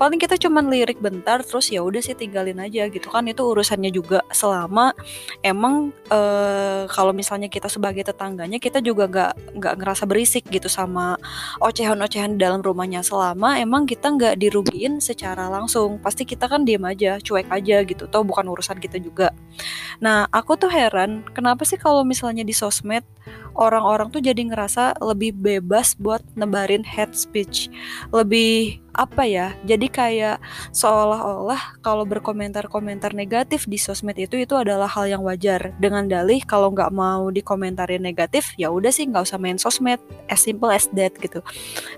paling 0.00 0.16
kita 0.16 0.40
cuman 0.40 0.72
lirik 0.72 0.98
bentar 0.98 1.44
terus 1.44 1.68
ya 1.68 1.84
udah 1.84 2.00
sih 2.00 2.16
tinggalin 2.16 2.56
aja 2.56 2.88
gitu 2.88 3.12
kan. 3.12 3.28
Itu 3.28 3.52
urusannya 3.52 3.92
juga. 3.92 4.24
Selama 4.32 4.96
emang 5.44 5.92
uh, 6.08 6.88
kalau 6.88 7.12
misalnya 7.12 7.52
kita 7.52 7.68
sebagai 7.68 8.08
tetangganya 8.08 8.56
kita 8.56 8.80
juga 8.80 9.04
nggak 9.06 9.60
nggak 9.60 9.74
ngerasa 9.76 10.08
berisik 10.08 10.48
gitu 10.48 10.72
sama 10.72 11.20
ocehan-ocehan 11.60 12.40
dalam 12.40 12.64
rumahnya. 12.64 13.04
Selama 13.04 13.60
emang 13.60 13.84
kita 13.84 14.08
nggak 14.08 14.40
dirugiin 14.40 15.04
secara 15.04 15.52
langsung 15.52 15.65
pasti 16.00 16.22
kita 16.22 16.46
kan 16.46 16.62
diem 16.62 16.82
aja 16.86 17.18
cuek 17.20 17.50
aja 17.50 17.82
gitu 17.82 18.06
tau 18.06 18.22
bukan 18.22 18.46
urusan 18.46 18.78
kita 18.78 18.96
juga. 19.02 19.34
Nah 20.00 20.30
aku 20.30 20.54
tuh 20.54 20.70
heran 20.70 21.26
kenapa 21.34 21.66
sih 21.66 21.76
kalau 21.76 22.06
misalnya 22.06 22.46
di 22.46 22.54
sosmed 22.54 23.04
orang-orang 23.56 24.12
tuh 24.12 24.20
jadi 24.20 24.38
ngerasa 24.38 25.00
lebih 25.00 25.32
bebas 25.34 25.96
buat 25.96 26.22
nebarin 26.36 26.84
head 26.84 27.16
speech? 27.16 27.72
Lebih 28.12 28.84
apa 28.96 29.28
ya 29.28 29.52
jadi 29.68 29.92
kayak 29.92 30.36
seolah-olah 30.72 31.84
kalau 31.84 32.08
berkomentar-komentar 32.08 33.12
negatif 33.12 33.68
di 33.68 33.76
sosmed 33.76 34.16
itu 34.16 34.40
itu 34.40 34.56
adalah 34.56 34.88
hal 34.88 35.08
yang 35.08 35.22
wajar. 35.24 35.72
Dengan 35.80 36.08
dalih 36.08 36.40
kalau 36.44 36.72
nggak 36.72 36.92
mau 36.92 37.28
dikomentarin 37.28 38.00
negatif 38.00 38.56
ya 38.56 38.72
udah 38.72 38.92
sih 38.92 39.08
nggak 39.08 39.24
usah 39.28 39.40
main 39.40 39.60
sosmed. 39.60 40.00
As 40.28 40.44
simple 40.44 40.72
as 40.72 40.88
that 40.96 41.16
gitu. 41.20 41.40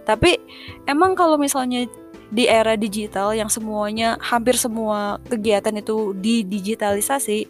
Tapi 0.06 0.38
emang 0.87 1.14
kalau 1.18 1.38
misalnya 1.38 1.87
di 2.28 2.44
era 2.44 2.76
digital 2.76 3.32
yang 3.32 3.49
semuanya 3.49 4.20
hampir 4.20 4.61
semua 4.61 5.16
kegiatan 5.32 5.73
itu 5.80 6.12
didigitalisasi 6.12 7.49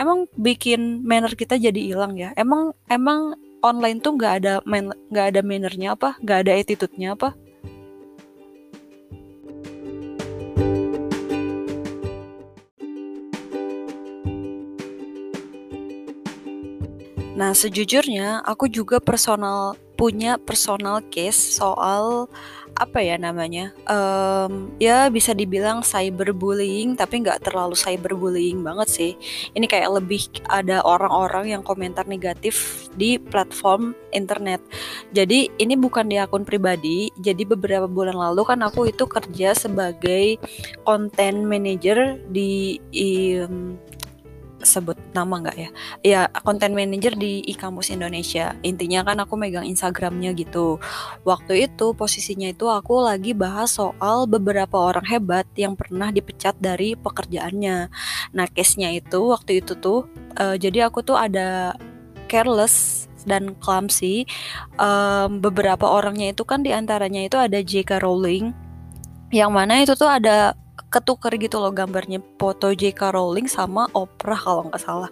emang 0.00 0.24
bikin 0.36 1.04
manner 1.04 1.36
kita 1.36 1.60
jadi 1.60 1.76
hilang 1.76 2.16
ya? 2.16 2.32
Emang 2.36 2.72
emang 2.88 3.36
online 3.60 4.00
tuh 4.00 4.16
nggak 4.16 4.34
ada 4.40 4.52
nggak 5.12 5.26
ada 5.34 5.40
mannernya 5.44 5.96
apa? 5.96 6.16
Nggak 6.24 6.38
ada 6.44 6.52
attitude-nya 6.56 7.16
apa? 7.16 7.36
Nah, 17.34 17.50
sejujurnya 17.50 18.46
aku 18.46 18.70
juga 18.70 19.02
personal 19.02 19.74
punya 19.94 20.38
personal 20.42 21.02
case 21.10 21.38
soal 21.58 22.26
apa 22.74 22.98
ya 22.98 23.14
namanya 23.14 23.70
um, 23.86 24.74
ya 24.82 25.06
bisa 25.06 25.30
dibilang 25.30 25.86
cyberbullying 25.86 26.98
tapi 26.98 27.22
nggak 27.22 27.46
terlalu 27.46 27.78
cyberbullying 27.78 28.66
banget 28.66 28.88
sih. 28.90 29.12
Ini 29.54 29.66
kayak 29.70 30.02
lebih 30.02 30.26
ada 30.50 30.82
orang-orang 30.82 31.54
yang 31.54 31.62
komentar 31.62 32.02
negatif 32.10 32.86
di 32.98 33.22
platform 33.22 33.94
internet. 34.10 34.58
Jadi 35.14 35.54
ini 35.62 35.78
bukan 35.78 36.10
di 36.10 36.18
akun 36.18 36.42
pribadi. 36.42 37.14
Jadi 37.22 37.46
beberapa 37.46 37.86
bulan 37.86 38.18
lalu 38.18 38.42
kan 38.42 38.58
aku 38.66 38.90
itu 38.90 39.06
kerja 39.06 39.54
sebagai 39.54 40.42
content 40.82 41.46
manager 41.46 42.18
di 42.34 42.82
um, 43.38 43.78
sebut 44.66 44.98
nama 45.12 45.40
nggak 45.40 45.56
ya? 45.56 45.70
Ya 46.02 46.20
konten 46.42 46.74
manager 46.74 47.14
di 47.14 47.44
e-kampus 47.46 47.92
Indonesia. 47.92 48.56
Intinya 48.66 49.04
kan 49.06 49.20
aku 49.22 49.36
megang 49.38 49.68
Instagramnya 49.68 50.34
gitu. 50.34 50.82
Waktu 51.22 51.70
itu 51.70 51.92
posisinya 51.94 52.50
itu 52.50 52.66
aku 52.68 53.04
lagi 53.04 53.32
bahas 53.36 53.76
soal 53.76 54.26
beberapa 54.26 54.76
orang 54.76 55.06
hebat 55.06 55.46
yang 55.54 55.76
pernah 55.78 56.10
dipecat 56.10 56.56
dari 56.58 56.96
pekerjaannya. 56.96 57.88
Nah 58.34 58.46
case-nya 58.50 58.90
itu 58.92 59.30
waktu 59.30 59.60
itu 59.64 59.76
tuh, 59.78 60.08
uh, 60.40 60.56
jadi 60.56 60.88
aku 60.88 61.04
tuh 61.06 61.16
ada 61.16 61.78
careless 62.26 63.06
dan 63.24 63.56
clumsy. 63.58 64.28
Um, 64.76 65.40
beberapa 65.40 65.88
orangnya 65.88 66.32
itu 66.32 66.44
kan 66.44 66.60
di 66.60 66.72
antaranya 66.72 67.24
itu 67.24 67.36
ada 67.40 67.60
J.K. 67.60 68.04
Rowling, 68.04 68.52
yang 69.32 69.50
mana 69.50 69.82
itu 69.82 69.96
tuh 69.96 70.08
ada 70.08 70.54
ketuker 70.90 71.34
gitu 71.38 71.58
loh 71.58 71.70
gambarnya 71.74 72.22
foto 72.38 72.70
J.K. 72.70 73.14
Rowling 73.14 73.46
sama 73.50 73.86
Oprah 73.94 74.38
kalau 74.38 74.62
nggak 74.70 74.82
salah. 74.82 75.10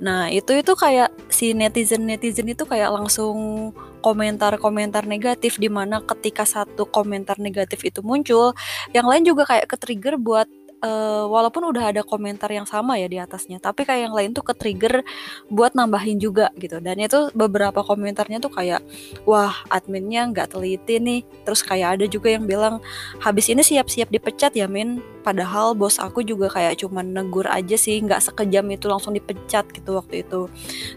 Nah 0.00 0.28
itu 0.28 0.56
itu 0.56 0.72
kayak 0.72 1.12
si 1.32 1.52
netizen 1.52 2.04
netizen 2.08 2.48
itu 2.48 2.64
kayak 2.64 2.92
langsung 2.92 3.70
komentar-komentar 4.02 5.06
negatif 5.06 5.56
di 5.62 5.70
mana 5.70 6.02
ketika 6.02 6.42
satu 6.42 6.84
komentar 6.90 7.38
negatif 7.38 7.86
itu 7.86 8.02
muncul, 8.02 8.52
yang 8.90 9.06
lain 9.06 9.22
juga 9.22 9.46
kayak 9.46 9.70
ke 9.70 9.76
trigger 9.78 10.18
buat 10.18 10.50
uh, 10.82 11.24
walaupun 11.30 11.70
udah 11.70 11.94
ada 11.94 12.02
komentar 12.02 12.50
yang 12.50 12.66
sama 12.66 12.98
ya 12.98 13.06
di 13.08 13.16
atasnya, 13.16 13.62
tapi 13.62 13.86
kayak 13.86 14.10
yang 14.10 14.14
lain 14.14 14.30
tuh 14.34 14.44
ke-trigger 14.44 15.06
buat 15.48 15.72
nambahin 15.72 16.18
juga 16.18 16.50
gitu. 16.58 16.82
Dan 16.82 17.00
itu 17.00 17.30
beberapa 17.32 17.80
komentarnya 17.80 18.42
tuh 18.42 18.52
kayak, 18.52 18.82
wah 19.24 19.54
adminnya 19.70 20.28
nggak 20.28 20.52
teliti 20.52 20.98
nih. 20.98 21.20
Terus 21.46 21.62
kayak 21.62 21.98
ada 21.98 22.04
juga 22.10 22.28
yang 22.34 22.44
bilang, 22.44 22.82
habis 23.22 23.48
ini 23.48 23.62
siap-siap 23.64 24.10
dipecat 24.10 24.52
ya 24.52 24.66
Min. 24.66 25.00
Padahal 25.22 25.78
bos 25.78 26.02
aku 26.02 26.26
juga 26.26 26.50
kayak 26.50 26.82
cuman 26.82 27.14
negur 27.14 27.46
aja 27.46 27.78
sih, 27.78 28.02
nggak 28.02 28.18
sekejam 28.18 28.66
itu 28.74 28.90
langsung 28.90 29.14
dipecat 29.14 29.70
gitu 29.70 29.94
waktu 29.96 30.26
itu. 30.26 30.50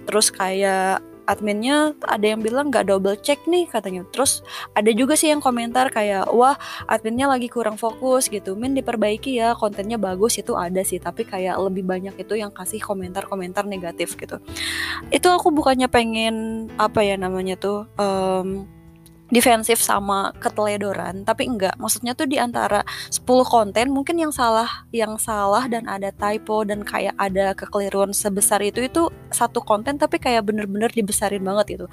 Terus 0.10 0.34
kayak 0.34 1.15
adminnya 1.26 1.94
ada 2.06 2.26
yang 2.26 2.42
bilang 2.42 2.70
nggak 2.70 2.90
double 2.90 3.18
check 3.22 3.42
nih 3.50 3.66
katanya. 3.70 4.06
Terus 4.10 4.46
ada 4.74 4.90
juga 4.94 5.14
sih 5.14 5.30
yang 5.30 5.42
komentar 5.42 5.90
kayak 5.90 6.30
wah 6.34 6.58
adminnya 6.90 7.30
lagi 7.30 7.50
kurang 7.50 7.78
fokus 7.78 8.30
gitu. 8.30 8.54
Min 8.58 8.78
diperbaiki 8.78 9.38
ya 9.38 9.54
kontennya 9.58 9.98
bagus 10.02 10.38
itu 10.42 10.54
ada 10.54 10.82
sih. 10.82 11.02
Tapi 11.02 11.26
kayak 11.26 11.58
lebih 11.60 11.86
banyak 11.86 12.16
itu 12.18 12.34
yang 12.38 12.54
kasih 12.54 12.82
komentar-komentar 12.82 13.66
negatif 13.66 14.18
gitu. 14.18 14.42
Itu 15.10 15.28
aku 15.30 15.50
bukannya 15.54 15.90
pengen 15.90 16.68
apa 16.78 17.02
ya 17.02 17.18
namanya 17.18 17.58
tuh 17.58 17.90
um, 17.98 18.70
defensif 19.34 19.82
sama 19.82 20.30
keteledoran 20.38 21.26
tapi 21.26 21.50
enggak. 21.50 21.74
Maksudnya 21.82 22.14
tuh 22.14 22.30
di 22.30 22.38
antara 22.38 22.86
10 23.10 23.26
konten 23.46 23.90
mungkin 23.90 24.22
yang 24.22 24.34
salah 24.34 24.86
yang 24.94 25.18
salah 25.18 25.66
dan 25.66 25.90
ada 25.90 26.14
typo 26.14 26.62
dan 26.62 26.86
kayak 26.86 27.18
ada 27.18 27.58
kekeliruan 27.58 28.14
sebesar 28.14 28.62
itu 28.62 28.86
itu 28.86 29.10
satu 29.34 29.66
konten 29.66 29.98
tapi 29.98 30.22
kayak 30.22 30.46
bener-bener 30.46 30.90
dibesarin 30.94 31.42
banget 31.42 31.82
itu 31.82 31.86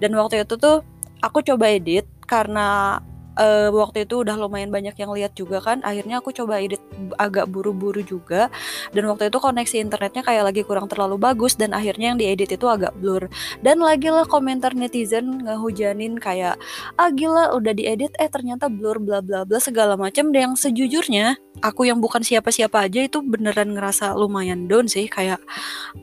dan 0.00 0.10
waktu 0.16 0.42
itu 0.44 0.56
tuh 0.56 0.80
aku 1.20 1.44
coba 1.44 1.68
edit 1.68 2.08
karena 2.24 2.98
uh, 3.40 3.68
waktu 3.72 4.04
itu 4.04 4.20
udah 4.20 4.36
lumayan 4.36 4.68
banyak 4.68 4.94
yang 5.00 5.10
lihat 5.16 5.32
juga 5.32 5.64
kan. 5.64 5.80
Akhirnya 5.80 6.20
aku 6.20 6.30
coba 6.36 6.60
edit 6.60 6.78
agak 7.16 7.48
buru-buru 7.48 8.04
juga. 8.04 8.52
Dan 8.92 9.08
waktu 9.08 9.32
itu 9.32 9.40
koneksi 9.40 9.76
internetnya 9.80 10.22
kayak 10.22 10.52
lagi 10.52 10.62
kurang 10.62 10.86
terlalu 10.86 11.16
bagus 11.16 11.56
dan 11.56 11.72
akhirnya 11.72 12.12
yang 12.14 12.18
diedit 12.20 12.52
itu 12.52 12.66
agak 12.68 12.92
blur. 13.00 13.26
Dan 13.64 13.80
lagi 13.80 14.12
lah 14.12 14.28
komentar 14.28 14.76
netizen 14.76 15.48
ngehujanin 15.48 16.20
kayak 16.20 16.60
ah 17.00 17.10
gila 17.10 17.56
udah 17.56 17.72
diedit 17.72 18.12
eh 18.20 18.28
ternyata 18.28 18.68
blur 18.68 19.00
bla 19.00 19.24
bla 19.24 19.48
bla 19.48 19.58
segala 19.58 19.96
macam 19.96 20.28
dan 20.30 20.52
yang 20.52 20.54
sejujurnya 20.56 21.36
aku 21.60 21.84
yang 21.84 22.00
bukan 22.00 22.24
siapa-siapa 22.24 22.88
aja 22.88 23.04
itu 23.04 23.20
beneran 23.20 23.72
ngerasa 23.72 24.12
lumayan 24.14 24.68
down 24.68 24.86
sih. 24.86 25.08
Kayak 25.08 25.40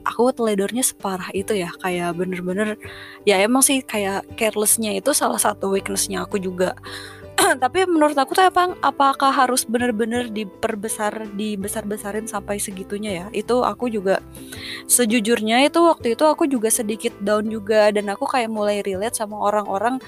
aku 0.04 0.34
teledornya 0.34 0.82
separah 0.82 1.30
itu 1.38 1.54
ya. 1.54 1.70
Kayak 1.84 2.18
bener-bener 2.18 2.82
ya 3.24 3.38
emang 3.44 3.62
sih 3.62 3.86
kayak 3.86 4.26
carelessnya 4.40 4.98
itu 4.98 5.14
salah 5.14 5.40
satu 5.40 5.70
weaknessnya 5.74 6.26
aku 6.26 6.42
juga 6.42 6.74
tapi 7.64 7.88
menurut 7.88 8.18
aku 8.18 8.36
tuh 8.36 8.48
apa 8.48 8.76
apakah 8.84 9.32
harus 9.32 9.64
bener-bener 9.64 10.28
diperbesar 10.28 11.32
dibesar-besarin 11.36 12.28
sampai 12.28 12.60
segitunya 12.60 13.12
ya 13.24 13.26
itu 13.32 13.64
aku 13.64 13.88
juga 13.88 14.20
sejujurnya 14.88 15.68
itu 15.68 15.80
waktu 15.80 16.16
itu 16.20 16.24
aku 16.28 16.48
juga 16.48 16.68
sedikit 16.68 17.16
down 17.24 17.48
juga 17.48 17.92
dan 17.96 18.12
aku 18.12 18.28
kayak 18.28 18.52
mulai 18.52 18.84
relate 18.84 19.16
sama 19.16 19.40
orang-orang 19.40 20.00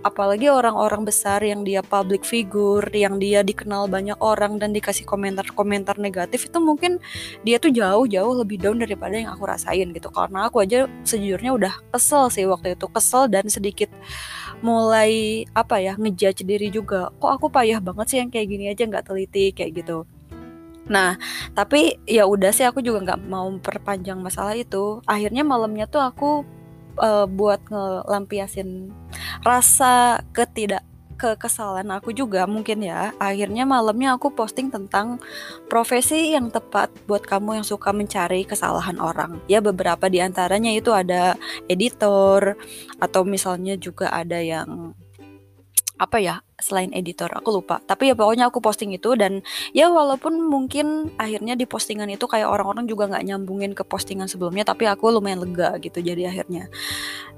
apalagi 0.00 0.48
orang-orang 0.48 1.04
besar 1.04 1.44
yang 1.44 1.60
dia 1.60 1.84
public 1.84 2.24
figure, 2.24 2.84
yang 2.92 3.20
dia 3.20 3.44
dikenal 3.44 3.84
banyak 3.88 4.16
orang 4.20 4.56
dan 4.56 4.72
dikasih 4.72 5.04
komentar-komentar 5.04 6.00
negatif 6.00 6.48
itu 6.48 6.58
mungkin 6.60 6.96
dia 7.44 7.60
tuh 7.60 7.72
jauh-jauh 7.72 8.34
lebih 8.40 8.60
down 8.60 8.80
daripada 8.80 9.16
yang 9.16 9.30
aku 9.32 9.44
rasain 9.44 9.92
gitu. 9.92 10.08
Karena 10.08 10.48
aku 10.48 10.64
aja 10.64 10.88
sejujurnya 11.04 11.52
udah 11.52 11.74
kesel 11.92 12.32
sih 12.32 12.48
waktu 12.48 12.76
itu, 12.76 12.86
kesel 12.88 13.28
dan 13.28 13.46
sedikit 13.52 13.92
mulai 14.60 15.44
apa 15.56 15.80
ya 15.80 15.96
ngejudge 15.96 16.44
diri 16.44 16.68
juga. 16.72 17.12
Kok 17.20 17.30
aku 17.40 17.46
payah 17.48 17.80
banget 17.80 18.06
sih 18.08 18.18
yang 18.20 18.30
kayak 18.32 18.48
gini 18.48 18.64
aja 18.68 18.82
nggak 18.84 19.06
teliti 19.08 19.52
kayak 19.56 19.84
gitu. 19.84 20.04
Nah, 20.90 21.14
tapi 21.54 22.02
ya 22.08 22.26
udah 22.26 22.50
sih 22.50 22.66
aku 22.66 22.82
juga 22.82 23.04
nggak 23.12 23.20
mau 23.30 23.46
perpanjang 23.62 24.18
masalah 24.18 24.58
itu. 24.58 24.98
Akhirnya 25.06 25.46
malamnya 25.46 25.86
tuh 25.86 26.02
aku 26.02 26.42
uh, 26.98 27.26
buat 27.30 27.62
ngelampiasin 27.70 28.90
rasa 29.46 30.24
ketidak 30.34 30.84
kekesalan 31.20 31.92
aku 31.92 32.16
juga 32.16 32.48
mungkin 32.48 32.80
ya. 32.80 33.12
Akhirnya 33.20 33.68
malamnya 33.68 34.16
aku 34.16 34.32
posting 34.32 34.72
tentang 34.72 35.20
profesi 35.68 36.32
yang 36.32 36.48
tepat 36.48 36.88
buat 37.04 37.20
kamu 37.28 37.60
yang 37.60 37.66
suka 37.68 37.92
mencari 37.92 38.48
kesalahan 38.48 38.96
orang. 38.96 39.44
Ya 39.44 39.60
beberapa 39.60 40.08
di 40.08 40.24
antaranya 40.24 40.72
itu 40.72 40.96
ada 40.96 41.36
editor 41.68 42.56
atau 42.96 43.20
misalnya 43.28 43.76
juga 43.76 44.08
ada 44.08 44.40
yang 44.40 44.96
apa 46.00 46.16
ya 46.16 46.40
selain 46.56 46.88
editor 46.96 47.28
aku 47.28 47.60
lupa. 47.60 47.84
Tapi 47.84 48.08
ya 48.08 48.14
pokoknya 48.16 48.48
aku 48.48 48.64
posting 48.64 48.96
itu 48.96 49.12
dan 49.20 49.44
ya 49.76 49.92
walaupun 49.92 50.40
mungkin 50.40 51.12
akhirnya 51.20 51.52
di 51.60 51.68
postingan 51.68 52.08
itu 52.08 52.24
kayak 52.24 52.48
orang-orang 52.48 52.88
juga 52.88 53.04
nggak 53.12 53.24
nyambungin 53.28 53.76
ke 53.76 53.84
postingan 53.84 54.24
sebelumnya 54.24 54.64
tapi 54.64 54.88
aku 54.88 55.12
lumayan 55.12 55.44
lega 55.44 55.76
gitu 55.76 56.00
jadi 56.00 56.32
akhirnya. 56.32 56.72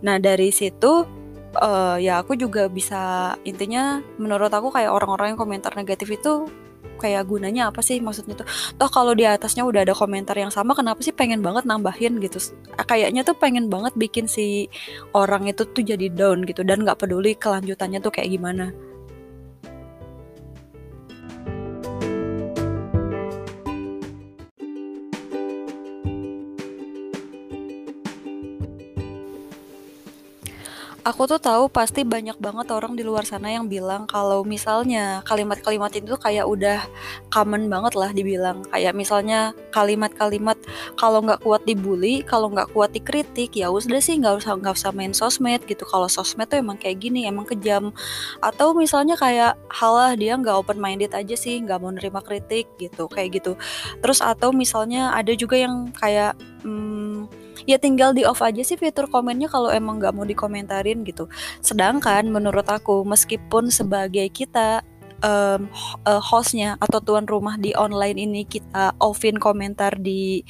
Nah 0.06 0.22
dari 0.22 0.54
situ 0.54 1.21
uh, 1.58 1.96
ya 2.00 2.22
aku 2.22 2.38
juga 2.38 2.70
bisa 2.70 3.34
intinya 3.44 4.00
menurut 4.16 4.52
aku 4.52 4.72
kayak 4.72 4.92
orang-orang 4.92 5.34
yang 5.34 5.40
komentar 5.40 5.72
negatif 5.76 6.08
itu 6.12 6.48
kayak 7.02 7.26
gunanya 7.26 7.74
apa 7.74 7.82
sih 7.82 7.98
maksudnya 7.98 8.38
tuh? 8.38 8.46
Toh 8.78 8.86
kalau 8.86 9.10
di 9.18 9.26
atasnya 9.26 9.66
udah 9.66 9.82
ada 9.82 9.90
komentar 9.90 10.38
yang 10.38 10.54
sama 10.54 10.78
kenapa 10.78 11.02
sih 11.02 11.10
pengen 11.10 11.42
banget 11.42 11.66
nambahin 11.66 12.22
gitu? 12.22 12.38
Kayaknya 12.78 13.26
tuh 13.26 13.34
pengen 13.34 13.66
banget 13.66 13.90
bikin 13.98 14.30
si 14.30 14.70
orang 15.10 15.50
itu 15.50 15.66
tuh 15.66 15.82
jadi 15.82 16.06
down 16.14 16.46
gitu 16.46 16.62
dan 16.62 16.86
nggak 16.86 17.02
peduli 17.02 17.34
kelanjutannya 17.34 17.98
tuh 17.98 18.14
kayak 18.14 18.30
gimana 18.30 18.70
aku 31.02 31.26
tuh 31.26 31.42
tahu 31.42 31.66
pasti 31.66 32.06
banyak 32.06 32.38
banget 32.38 32.70
orang 32.70 32.94
di 32.94 33.02
luar 33.02 33.26
sana 33.26 33.50
yang 33.50 33.66
bilang 33.66 34.06
kalau 34.06 34.46
misalnya 34.46 35.18
kalimat-kalimat 35.26 35.90
itu 35.98 36.14
kayak 36.14 36.46
udah 36.46 36.86
common 37.34 37.66
banget 37.66 37.98
lah 37.98 38.10
dibilang. 38.14 38.62
Kayak 38.70 38.94
misalnya 38.94 39.50
kalimat-kalimat 39.74 40.54
kalau 40.94 41.22
nggak 41.26 41.42
kuat 41.42 41.62
dibully 41.66 42.22
kalau 42.22 42.50
nggak 42.54 42.70
kuat 42.70 42.94
dikritik 42.94 43.58
ya 43.58 43.68
udah 43.68 43.98
sih 43.98 44.14
nggak 44.22 44.42
usah 44.42 44.54
nggak 44.54 44.74
usah 44.78 44.90
main 44.94 45.10
sosmed 45.10 45.66
gitu. 45.66 45.82
Kalau 45.82 46.06
sosmed 46.06 46.46
tuh 46.46 46.62
emang 46.62 46.78
kayak 46.78 47.02
gini 47.02 47.26
emang 47.26 47.50
kejam. 47.50 47.90
Atau 48.38 48.74
misalnya 48.78 49.18
kayak 49.18 49.58
halah 49.74 50.14
dia 50.14 50.38
nggak 50.38 50.54
open 50.54 50.78
minded 50.78 51.10
aja 51.18 51.34
sih 51.34 51.58
nggak 51.58 51.82
mau 51.82 51.90
nerima 51.90 52.22
kritik 52.22 52.70
gitu 52.78 53.10
kayak 53.10 53.42
gitu. 53.42 53.58
Terus 53.98 54.22
atau 54.22 54.54
misalnya 54.54 55.10
ada 55.18 55.34
juga 55.34 55.58
yang 55.58 55.90
kayak 55.90 56.38
hmm, 56.62 57.41
ya 57.68 57.78
tinggal 57.78 58.12
di 58.16 58.26
off 58.26 58.42
aja 58.42 58.62
sih 58.62 58.78
fitur 58.78 59.08
komennya 59.08 59.48
kalau 59.50 59.70
emang 59.70 59.98
nggak 59.98 60.14
mau 60.14 60.26
dikomentarin 60.26 61.06
gitu. 61.06 61.28
Sedangkan 61.64 62.28
menurut 62.28 62.66
aku 62.68 63.02
meskipun 63.06 63.70
sebagai 63.72 64.26
kita 64.30 64.82
um, 65.22 65.70
hostnya 66.04 66.76
atau 66.82 66.98
tuan 67.00 67.24
rumah 67.24 67.56
di 67.56 67.72
online 67.78 68.18
ini 68.18 68.42
kita 68.44 68.92
offin 68.98 69.38
komentar 69.38 69.96
di 69.96 70.42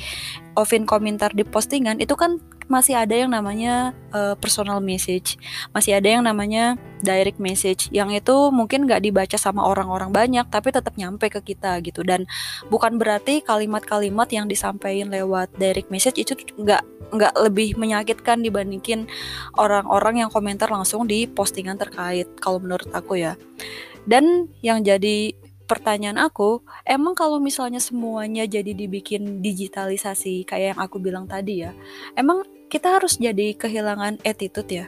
offin 0.57 0.85
komentar 0.85 1.33
di 1.33 1.45
postingan 1.45 2.01
itu 2.01 2.17
kan 2.17 2.41
masih 2.73 2.97
ada 2.97 3.13
yang 3.13 3.29
namanya 3.29 3.93
uh, 4.17 4.33
personal 4.41 4.81
message, 4.81 5.37
masih 5.77 6.01
ada 6.01 6.09
yang 6.09 6.25
namanya 6.25 6.81
direct 7.05 7.37
message, 7.37 7.93
yang 7.93 8.09
itu 8.09 8.33
mungkin 8.49 8.89
nggak 8.89 9.05
dibaca 9.05 9.37
sama 9.37 9.69
orang-orang 9.69 10.09
banyak, 10.09 10.49
tapi 10.49 10.73
tetap 10.73 10.97
nyampe 10.97 11.29
ke 11.29 11.53
kita 11.53 11.77
gitu. 11.85 12.01
Dan 12.01 12.25
bukan 12.73 12.97
berarti 12.97 13.45
kalimat-kalimat 13.45 14.33
yang 14.33 14.49
disampaikan 14.49 15.13
lewat 15.13 15.53
direct 15.61 15.93
message 15.93 16.17
itu 16.17 16.33
nggak 16.57 16.81
nggak 17.13 17.35
lebih 17.45 17.77
menyakitkan 17.77 18.41
dibandingin 18.41 19.05
orang-orang 19.61 20.25
yang 20.25 20.31
komentar 20.33 20.73
langsung 20.73 21.05
di 21.05 21.29
postingan 21.29 21.77
terkait. 21.77 22.25
Kalau 22.41 22.57
menurut 22.57 22.89
aku 22.97 23.21
ya. 23.21 23.37
Dan 24.09 24.49
yang 24.65 24.81
jadi 24.83 25.37
pertanyaan 25.73 26.21
aku, 26.21 26.61
emang 26.85 27.17
kalau 27.17 27.41
misalnya 27.41 27.81
semuanya 27.81 28.45
jadi 28.45 28.77
dibikin 28.77 29.41
digitalisasi 29.41 30.45
kayak 30.45 30.77
yang 30.77 30.81
aku 30.85 31.01
bilang 31.01 31.25
tadi 31.25 31.65
ya, 31.65 31.73
emang 32.13 32.45
kita 32.73 32.97
harus 32.97 33.21
jadi 33.21 33.53
kehilangan 33.53 34.25
attitude 34.25 34.73
ya. 34.73 34.87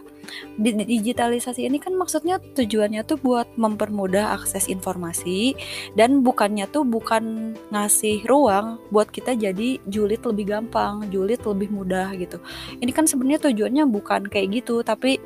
Digitalisasi 0.57 1.69
ini 1.69 1.77
kan 1.77 1.93
maksudnya 2.01 2.41
tujuannya 2.41 3.05
tuh 3.05 3.21
buat 3.21 3.45
mempermudah 3.61 4.41
akses 4.41 4.73
informasi 4.73 5.53
dan 5.93 6.25
bukannya 6.25 6.65
tuh 6.73 6.89
bukan 6.89 7.53
ngasih 7.69 8.25
ruang 8.25 8.81
buat 8.89 9.13
kita 9.13 9.37
jadi 9.37 9.85
julid 9.85 10.25
lebih 10.25 10.57
gampang, 10.57 11.13
julid 11.13 11.45
lebih 11.45 11.69
mudah 11.69 12.17
gitu. 12.17 12.41
Ini 12.81 12.89
kan 12.97 13.05
sebenarnya 13.05 13.53
tujuannya 13.53 13.85
bukan 13.85 14.33
kayak 14.33 14.65
gitu, 14.65 14.81
tapi 14.81 15.21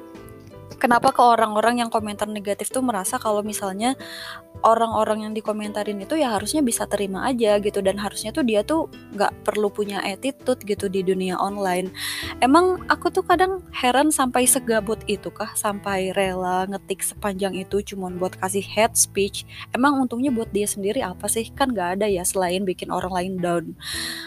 kenapa 0.83 1.15
ke 1.15 1.23
orang-orang 1.23 1.83
yang 1.83 1.91
komentar 1.95 2.27
negatif 2.27 2.71
tuh 2.75 2.83
merasa 2.83 3.23
kalau 3.23 3.43
misalnya 3.47 3.99
orang-orang 4.67 5.29
yang 5.29 5.33
dikomentarin 5.35 6.01
itu 6.03 6.19
ya 6.19 6.35
harusnya 6.35 6.63
bisa 6.65 6.87
terima 6.91 7.27
aja 7.29 7.59
gitu. 7.63 7.79
Dan 7.83 7.99
harusnya 8.01 8.35
tuh 8.35 8.43
dia 8.47 8.63
tuh 8.63 8.91
nggak 9.15 9.47
perlu 9.47 9.71
punya 9.71 10.03
attitude 10.03 10.63
gitu 10.67 10.87
di 10.91 11.03
dunia 11.05 11.39
online. 11.39 11.91
Emang 12.43 12.83
aku 12.91 13.11
tuh 13.13 13.25
kadang 13.27 13.63
heran 13.71 14.11
sampai 14.11 14.47
segabut 14.49 14.99
itu 15.07 15.31
kah 15.31 15.53
sampai 15.55 16.11
rela 16.15 16.67
ngetik 16.67 17.03
sepanjang 17.05 17.55
itu 17.55 17.95
cuman 17.95 18.19
buat 18.19 18.35
kasih 18.39 18.65
head 18.65 18.95
speech? 18.99 19.47
Emang 19.75 19.99
untungnya 19.99 20.35
buat 20.35 20.51
dia 20.51 20.67
sendiri 20.67 21.03
apa 21.05 21.27
sih? 21.31 21.51
Kan 21.55 21.75
nggak 21.75 22.01
ada 22.01 22.07
ya 22.11 22.23
selain 22.27 22.67
bikin 22.67 22.91
orang 22.91 23.13
lain 23.15 23.35
down. 23.39 23.65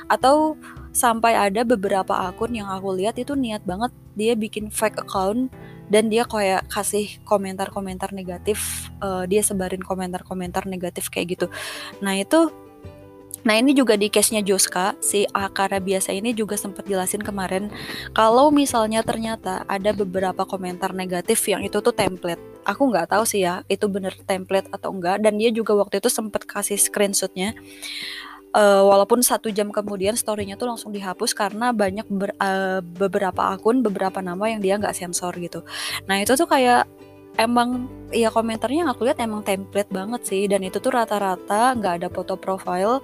Atau 0.07 0.55
sampai 0.91 1.35
ada 1.35 1.63
beberapa 1.63 2.11
akun 2.27 2.51
yang 2.51 2.67
aku 2.67 2.91
lihat 2.95 3.15
itu 3.15 3.35
niat 3.35 3.63
banget 3.63 3.91
dia 4.15 4.35
bikin 4.35 4.67
fake 4.67 4.99
account 4.99 5.51
dan 5.91 6.07
dia 6.07 6.23
kayak 6.23 6.71
kasih 6.71 7.19
komentar-komentar 7.27 8.15
negatif 8.15 8.89
uh, 9.03 9.27
dia 9.27 9.43
sebarin 9.43 9.83
komentar-komentar 9.83 10.63
negatif 10.65 11.11
kayak 11.11 11.35
gitu 11.35 11.47
nah 11.99 12.15
itu 12.15 12.49
Nah 13.41 13.57
ini 13.57 13.73
juga 13.73 13.97
di 13.97 14.05
case-nya 14.05 14.45
Joska, 14.45 14.93
si 15.01 15.25
Akara 15.33 15.81
biasa 15.81 16.13
ini 16.13 16.29
juga 16.29 16.53
sempat 16.61 16.85
jelasin 16.85 17.25
kemarin 17.25 17.73
kalau 18.13 18.53
misalnya 18.53 19.01
ternyata 19.01 19.65
ada 19.65 19.97
beberapa 19.97 20.45
komentar 20.45 20.93
negatif 20.93 21.41
yang 21.49 21.65
itu 21.65 21.81
tuh 21.81 21.93
template. 21.93 22.41
Aku 22.61 22.93
nggak 22.93 23.09
tahu 23.09 23.25
sih 23.25 23.41
ya 23.41 23.65
itu 23.65 23.89
bener 23.89 24.13
template 24.29 24.69
atau 24.69 24.93
enggak 24.93 25.25
dan 25.25 25.41
dia 25.41 25.49
juga 25.49 25.73
waktu 25.73 25.97
itu 25.97 26.13
sempat 26.13 26.45
kasih 26.45 26.77
screenshotnya 26.77 27.57
uh, 28.55 28.83
walaupun 28.85 29.23
satu 29.23 29.51
jam 29.51 29.71
kemudian 29.71 30.15
storynya 30.15 30.55
tuh 30.59 30.71
langsung 30.71 30.91
dihapus 30.91 31.31
karena 31.35 31.71
banyak 31.71 32.07
ber, 32.11 32.35
uh, 32.39 32.79
beberapa 32.83 33.51
akun 33.55 33.83
beberapa 33.83 34.19
nama 34.19 34.51
yang 34.51 34.61
dia 34.63 34.75
nggak 34.79 34.95
sensor 34.95 35.35
gitu. 35.39 35.63
Nah 36.07 36.19
itu 36.19 36.35
tuh 36.35 36.47
kayak 36.47 36.87
emang 37.39 37.87
ya 38.11 38.27
komentarnya 38.27 38.83
yang 38.83 38.91
aku 38.91 39.07
lihat 39.07 39.23
emang 39.23 39.43
template 39.45 39.87
banget 39.87 40.21
sih. 40.27 40.43
Dan 40.51 40.67
itu 40.67 40.83
tuh 40.83 40.91
rata-rata 40.91 41.75
nggak 41.77 41.93
ada 42.03 42.07
foto 42.11 42.35
profile 42.35 42.99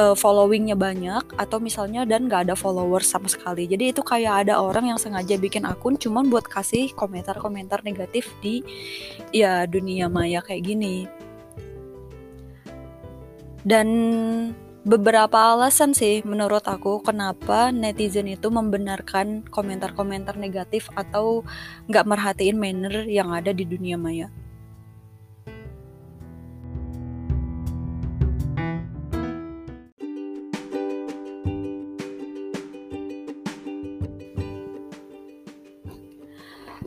uh, 0.00 0.16
followingnya 0.16 0.76
banyak 0.78 1.24
atau 1.36 1.60
misalnya 1.60 2.08
dan 2.08 2.26
nggak 2.30 2.48
ada 2.48 2.54
followers 2.56 3.10
sama 3.10 3.28
sekali. 3.28 3.68
Jadi 3.68 3.92
itu 3.92 4.00
kayak 4.00 4.48
ada 4.48 4.60
orang 4.60 4.88
yang 4.94 4.98
sengaja 5.00 5.36
bikin 5.36 5.68
akun 5.68 6.00
cuman 6.00 6.32
buat 6.32 6.48
kasih 6.48 6.92
komentar-komentar 6.96 7.84
negatif 7.84 8.32
di 8.40 8.64
ya 9.34 9.68
dunia 9.68 10.08
maya 10.08 10.40
kayak 10.40 10.64
gini. 10.64 11.04
Dan 13.60 13.88
beberapa 14.80 15.52
alasan 15.52 15.92
sih 15.92 16.24
menurut 16.24 16.64
aku 16.64 17.04
kenapa 17.04 17.68
netizen 17.68 18.28
itu 18.32 18.48
membenarkan 18.48 19.44
komentar-komentar 19.52 20.40
negatif 20.40 20.88
atau 20.96 21.44
nggak 21.92 22.08
merhatiin 22.08 22.56
manner 22.56 23.04
yang 23.04 23.32
ada 23.32 23.52
di 23.52 23.68
dunia 23.68 24.00
maya. 24.00 24.32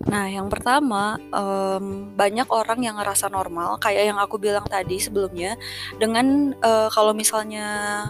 Nah, 0.03 0.27
yang 0.27 0.51
pertama, 0.51 1.15
mmm, 1.31 2.19
banyak 2.19 2.47
orang 2.51 2.79
yang 2.83 2.95
ngerasa 2.99 3.31
normal 3.31 3.79
kayak 3.79 4.11
yang 4.11 4.19
aku 4.19 4.35
bilang 4.35 4.67
tadi 4.67 4.99
sebelumnya 4.99 5.55
dengan, 5.95 6.51
eee, 6.59 6.87
kalau 6.91 7.15
misalnya 7.15 7.65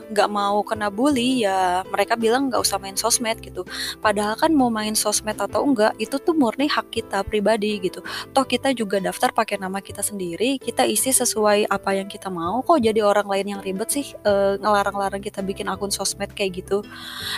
nggak 0.09 0.29
mau 0.33 0.65
kena 0.65 0.89
bully 0.89 1.45
ya 1.45 1.85
mereka 1.93 2.17
bilang 2.17 2.49
nggak 2.49 2.61
usah 2.65 2.81
main 2.81 2.97
sosmed 2.97 3.37
gitu. 3.45 3.61
Padahal 4.01 4.33
kan 4.41 4.49
mau 4.57 4.73
main 4.73 4.97
sosmed 4.97 5.37
atau 5.37 5.61
enggak 5.69 5.93
itu 6.01 6.17
tuh 6.17 6.33
murni 6.33 6.65
hak 6.65 6.89
kita 6.89 7.21
pribadi 7.21 7.77
gitu. 7.77 8.01
Toh 8.33 8.45
kita 8.47 8.73
juga 8.73 8.97
daftar 8.97 9.29
pakai 9.29 9.61
nama 9.61 9.77
kita 9.77 10.01
sendiri, 10.01 10.57
kita 10.57 10.89
isi 10.89 11.13
sesuai 11.13 11.69
apa 11.69 11.93
yang 11.93 12.09
kita 12.09 12.33
mau 12.33 12.65
kok 12.65 12.81
jadi 12.81 13.05
orang 13.05 13.29
lain 13.29 13.47
yang 13.57 13.61
ribet 13.61 13.93
sih, 13.93 14.17
eee, 14.25 14.57
ngelarang-larang 14.57 15.21
kita 15.21 15.45
bikin 15.45 15.69
akun 15.69 15.93
sosmed 15.93 16.33
kayak 16.33 16.57
gitu. 16.65 16.81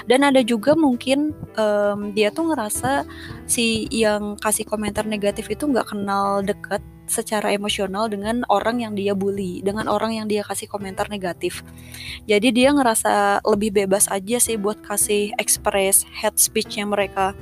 Dan 0.08 0.24
ada 0.26 0.42
juga 0.46 0.74
mungkin, 0.78 1.34
mmm, 1.58 2.14
dia 2.16 2.30
tuh 2.34 2.52
ngerasa 2.54 3.04
si 3.50 3.86
yang 3.92 4.38
kasih 4.46 4.70
komentar 4.70 5.10
negatif 5.10 5.50
itu 5.50 5.66
nggak 5.66 5.90
kenal 5.90 6.46
deket 6.46 6.86
secara 7.10 7.50
emosional 7.54 8.06
dengan 8.06 8.46
orang 8.50 8.82
yang 8.82 8.94
dia 8.94 9.18
bully, 9.18 9.62
dengan 9.66 9.90
orang 9.90 10.22
yang 10.22 10.30
dia 10.30 10.46
kasih 10.46 10.70
komentar 10.70 11.10
negatif. 11.10 11.66
Jadi 12.30 12.54
dia 12.54 12.70
ngerasa 12.70 13.42
lebih 13.42 13.74
bebas 13.74 14.06
aja 14.10 14.38
sih 14.38 14.58
buat 14.58 14.82
kasih 14.86 15.34
express 15.42 16.06
hate 16.14 16.38
speech-nya 16.38 16.86
mereka. 16.86 17.34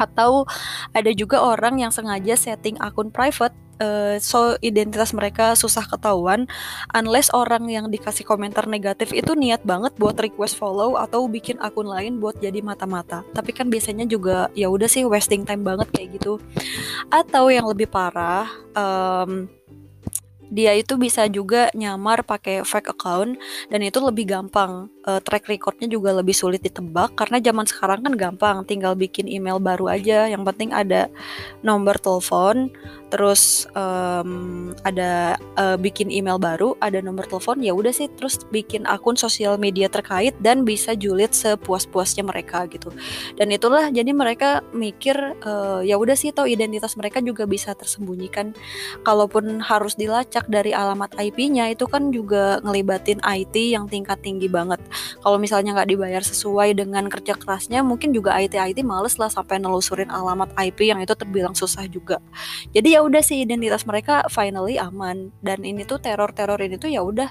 Atau 0.00 0.48
ada 0.96 1.12
juga 1.12 1.44
orang 1.44 1.84
yang 1.84 1.92
sengaja 1.92 2.36
setting 2.36 2.80
akun 2.80 3.12
private 3.12 3.63
uh, 3.80 4.16
so 4.20 4.54
identitas 4.62 5.10
mereka 5.16 5.54
susah 5.58 5.86
ketahuan 5.86 6.46
unless 6.92 7.30
orang 7.34 7.66
yang 7.70 7.86
dikasih 7.90 8.22
komentar 8.26 8.66
negatif 8.70 9.10
itu 9.10 9.34
niat 9.34 9.62
banget 9.66 9.94
buat 9.98 10.18
request 10.18 10.58
follow 10.58 10.98
atau 11.00 11.26
bikin 11.26 11.58
akun 11.62 11.88
lain 11.88 12.18
buat 12.22 12.38
jadi 12.38 12.60
mata-mata. 12.60 13.26
Tapi 13.34 13.50
kan 13.50 13.70
biasanya 13.70 14.06
juga 14.06 14.50
ya 14.52 14.70
udah 14.70 14.86
sih 14.86 15.06
wasting 15.06 15.42
time 15.42 15.66
banget 15.66 15.88
kayak 15.90 16.20
gitu. 16.20 16.38
Atau 17.10 17.50
yang 17.50 17.66
lebih 17.66 17.90
parah 17.90 18.46
um, 18.76 19.50
dia 20.54 20.70
itu 20.78 20.94
bisa 20.94 21.26
juga 21.26 21.66
nyamar 21.74 22.22
pakai 22.22 22.62
fake 22.62 22.94
account 22.94 23.34
dan 23.72 23.80
itu 23.82 23.98
lebih 23.98 24.30
gampang. 24.30 24.93
Uh, 25.04 25.20
track 25.20 25.52
recordnya 25.52 25.84
juga 25.84 26.16
lebih 26.16 26.32
sulit 26.32 26.64
ditebak 26.64 27.12
karena 27.12 27.36
zaman 27.36 27.68
sekarang 27.68 28.00
kan 28.08 28.14
gampang, 28.16 28.56
tinggal 28.64 28.96
bikin 28.96 29.28
email 29.28 29.60
baru 29.60 29.92
aja. 29.92 30.24
Yang 30.32 30.48
penting 30.48 30.72
ada 30.72 31.12
nomor 31.60 32.00
telepon, 32.00 32.72
terus 33.12 33.68
um, 33.76 34.72
ada 34.80 35.36
uh, 35.60 35.76
bikin 35.76 36.08
email 36.08 36.40
baru, 36.40 36.72
ada 36.80 37.04
nomor 37.04 37.28
telepon, 37.28 37.60
ya 37.60 37.76
udah 37.76 37.92
sih. 37.92 38.08
Terus 38.16 38.48
bikin 38.48 38.88
akun 38.88 39.20
sosial 39.20 39.60
media 39.60 39.92
terkait 39.92 40.32
dan 40.40 40.64
bisa 40.64 40.96
julid 40.96 41.36
sepuas-puasnya 41.36 42.24
mereka 42.24 42.64
gitu. 42.72 42.88
Dan 43.36 43.52
itulah 43.52 43.92
jadi 43.92 44.08
mereka 44.08 44.64
mikir 44.72 45.36
uh, 45.44 45.84
ya 45.84 46.00
udah 46.00 46.16
sih, 46.16 46.32
tau 46.32 46.48
identitas 46.48 46.96
mereka 46.96 47.20
juga 47.20 47.44
bisa 47.44 47.76
tersembunyikan. 47.76 48.56
Kalaupun 49.04 49.60
harus 49.60 50.00
dilacak 50.00 50.48
dari 50.48 50.72
alamat 50.72 51.12
IP-nya 51.20 51.68
itu 51.68 51.84
kan 51.84 52.08
juga 52.08 52.64
ngelibatin 52.64 53.20
IT 53.20 53.54
yang 53.54 53.84
tingkat 53.84 54.18
tinggi 54.24 54.48
banget. 54.48 54.80
Kalau 55.22 55.36
misalnya 55.36 55.74
nggak 55.76 55.90
dibayar 55.90 56.22
sesuai 56.22 56.76
dengan 56.78 57.06
kerja 57.08 57.36
kerasnya, 57.36 57.84
mungkin 57.84 58.14
juga 58.14 58.36
IT-IT 58.40 58.80
males 58.82 59.16
lah 59.20 59.28
sampai 59.28 59.60
nelusurin 59.60 60.08
alamat 60.08 60.52
IP 60.58 60.90
yang 60.90 61.00
itu 61.02 61.12
terbilang 61.12 61.52
susah 61.52 61.86
juga. 61.90 62.18
Jadi 62.72 62.96
ya 62.96 63.00
udah 63.04 63.22
sih 63.22 63.42
identitas 63.44 63.84
mereka 63.84 64.26
finally 64.30 64.80
aman 64.80 65.30
dan 65.44 65.62
ini 65.62 65.84
tuh 65.84 66.00
teror-teror 66.00 66.58
ini 66.62 66.76
tuh 66.80 66.90
ya 66.90 67.02
udah 67.04 67.28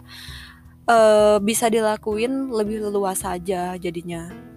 uh, 0.87 1.37
bisa 1.39 1.67
dilakuin 1.67 2.51
lebih 2.51 2.83
leluasa 2.87 3.35
aja 3.35 3.75
jadinya. 3.79 4.52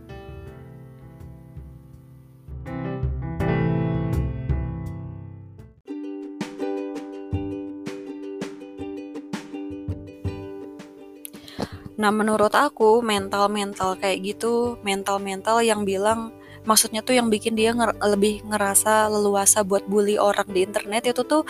Nah, 11.97 12.13
menurut 12.13 12.53
aku 12.53 13.01
mental-mental 13.01 13.97
kayak 13.97 14.21
gitu, 14.25 14.77
mental-mental 14.85 15.65
yang 15.65 15.89
bilang 15.89 16.33
maksudnya 16.67 17.01
tuh 17.01 17.15
yang 17.15 17.31
bikin 17.31 17.55
dia 17.55 17.73
nger 17.73 17.97
lebih 18.03 18.43
ngerasa 18.45 19.09
leluasa 19.09 19.63
buat 19.63 19.87
bully 19.87 20.19
orang 20.19 20.47
di 20.51 20.67
internet 20.67 21.09
itu 21.09 21.23
tuh 21.23 21.47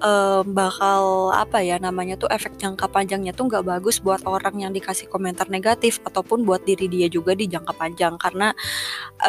um, 0.00 0.44
bakal 0.52 1.30
apa 1.32 1.60
ya 1.62 1.76
namanya 1.76 2.16
tuh 2.16 2.28
efek 2.32 2.56
jangka 2.56 2.88
panjangnya 2.90 3.36
tuh 3.36 3.48
nggak 3.48 3.64
bagus 3.64 4.00
buat 4.00 4.24
orang 4.24 4.64
yang 4.64 4.72
dikasih 4.72 5.08
komentar 5.12 5.46
negatif 5.52 6.00
ataupun 6.04 6.42
buat 6.48 6.64
diri 6.64 6.88
dia 6.88 7.06
juga 7.12 7.36
di 7.36 7.46
jangka 7.46 7.72
panjang. 7.76 8.16
Karena 8.16 8.52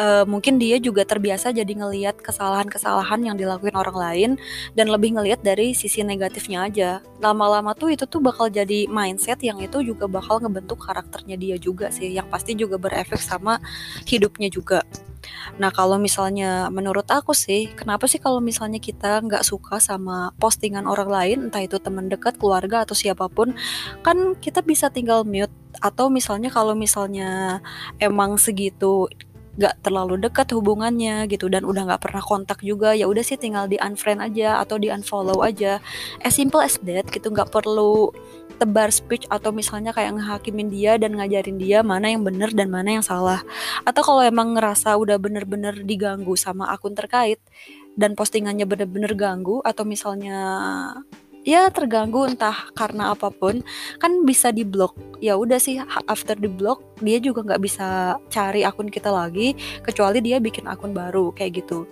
uh, 0.00 0.24
mungkin 0.24 0.56
dia 0.56 0.80
juga 0.80 1.04
terbiasa 1.04 1.52
jadi 1.52 1.68
ngelihat 1.68 2.20
kesalahan-kesalahan 2.24 3.20
yang 3.28 3.36
dilakuin 3.36 3.76
orang 3.76 3.96
lain 3.96 4.30
dan 4.74 4.88
lebih 4.88 5.16
ngelihat 5.16 5.44
dari 5.44 5.76
sisi 5.76 6.00
negatifnya 6.02 6.66
aja. 6.66 6.90
Lama-lama 7.20 7.76
tuh 7.76 7.92
itu 7.92 8.08
tuh 8.08 8.24
bakal 8.24 8.48
jadi 8.48 8.88
mindset 8.88 9.40
yang 9.44 9.60
itu 9.60 9.84
juga 9.84 10.08
bakal 10.08 10.40
ngebentuk 10.40 10.80
karakternya 10.80 11.36
dia 11.36 11.56
juga 11.60 11.92
sih 11.92 12.14
yang 12.14 12.26
pasti 12.32 12.56
juga 12.56 12.80
berefek 12.80 13.20
sama 13.20 13.60
hidupnya 14.06 14.48
juga 14.48 14.80
Nah, 15.56 15.72
kalau 15.74 15.96
misalnya 15.96 16.68
menurut 16.68 17.08
aku 17.08 17.32
sih, 17.32 17.72
kenapa 17.74 18.04
sih 18.04 18.20
kalau 18.20 18.38
misalnya 18.38 18.78
kita 18.78 19.24
nggak 19.24 19.42
suka 19.42 19.80
sama 19.82 20.32
postingan 20.36 20.84
orang 20.84 21.10
lain, 21.10 21.38
entah 21.48 21.64
itu 21.64 21.80
teman 21.80 22.06
dekat, 22.06 22.36
keluarga, 22.36 22.84
atau 22.84 22.94
siapa 22.94 23.26
pun, 23.32 23.56
kan 24.04 24.36
kita 24.38 24.60
bisa 24.62 24.92
tinggal 24.92 25.24
mute. 25.24 25.52
Atau 25.78 26.10
misalnya 26.10 26.50
kalau 26.50 26.74
misalnya 26.74 27.62
emang 28.02 28.34
segitu 28.40 29.06
nggak 29.58 29.82
terlalu 29.82 30.22
dekat 30.22 30.54
hubungannya 30.54 31.26
gitu 31.26 31.50
dan 31.50 31.66
udah 31.66 31.82
nggak 31.90 32.02
pernah 32.06 32.22
kontak 32.22 32.62
juga 32.62 32.94
ya 32.94 33.10
udah 33.10 33.26
sih 33.26 33.34
tinggal 33.34 33.66
di 33.66 33.74
unfriend 33.82 34.22
aja 34.22 34.62
atau 34.62 34.78
di 34.78 34.86
unfollow 34.86 35.42
aja 35.42 35.82
as 36.22 36.38
simple 36.38 36.62
as 36.62 36.78
that 36.86 37.10
gitu 37.10 37.34
nggak 37.34 37.50
perlu 37.50 38.14
tebar 38.58 38.90
speech 38.90 39.24
atau 39.30 39.54
misalnya 39.54 39.94
kayak 39.94 40.18
ngehakimin 40.18 40.68
dia 40.68 40.98
dan 40.98 41.14
ngajarin 41.14 41.56
dia 41.56 41.86
mana 41.86 42.10
yang 42.10 42.26
benar 42.26 42.50
dan 42.50 42.68
mana 42.68 42.98
yang 42.98 43.04
salah. 43.06 43.40
Atau 43.86 44.02
kalau 44.02 44.20
emang 44.26 44.58
ngerasa 44.58 44.98
udah 44.98 45.16
bener-bener 45.16 45.78
diganggu 45.86 46.34
sama 46.34 46.68
akun 46.74 46.98
terkait 46.98 47.38
dan 47.98 48.18
postingannya 48.18 48.66
bener-bener 48.66 49.14
ganggu 49.18 49.62
atau 49.62 49.82
misalnya 49.86 50.38
ya 51.46 51.70
terganggu 51.72 52.28
entah 52.28 52.70
karena 52.76 53.14
apa 53.14 53.32
pun 53.32 53.62
kan 54.02 54.26
bisa 54.26 54.52
diblok 54.52 54.92
ya 55.22 55.38
udah 55.38 55.56
sih 55.56 55.80
after 56.06 56.36
di 56.36 56.50
blok 56.50 56.82
dia 57.00 57.16
juga 57.22 57.40
nggak 57.40 57.62
bisa 57.62 58.18
cari 58.28 58.68
akun 58.68 58.92
kita 58.92 59.08
lagi 59.08 59.56
kecuali 59.80 60.20
dia 60.20 60.42
bikin 60.42 60.68
akun 60.68 60.92
baru 60.92 61.32
kayak 61.32 61.64
gitu 61.64 61.88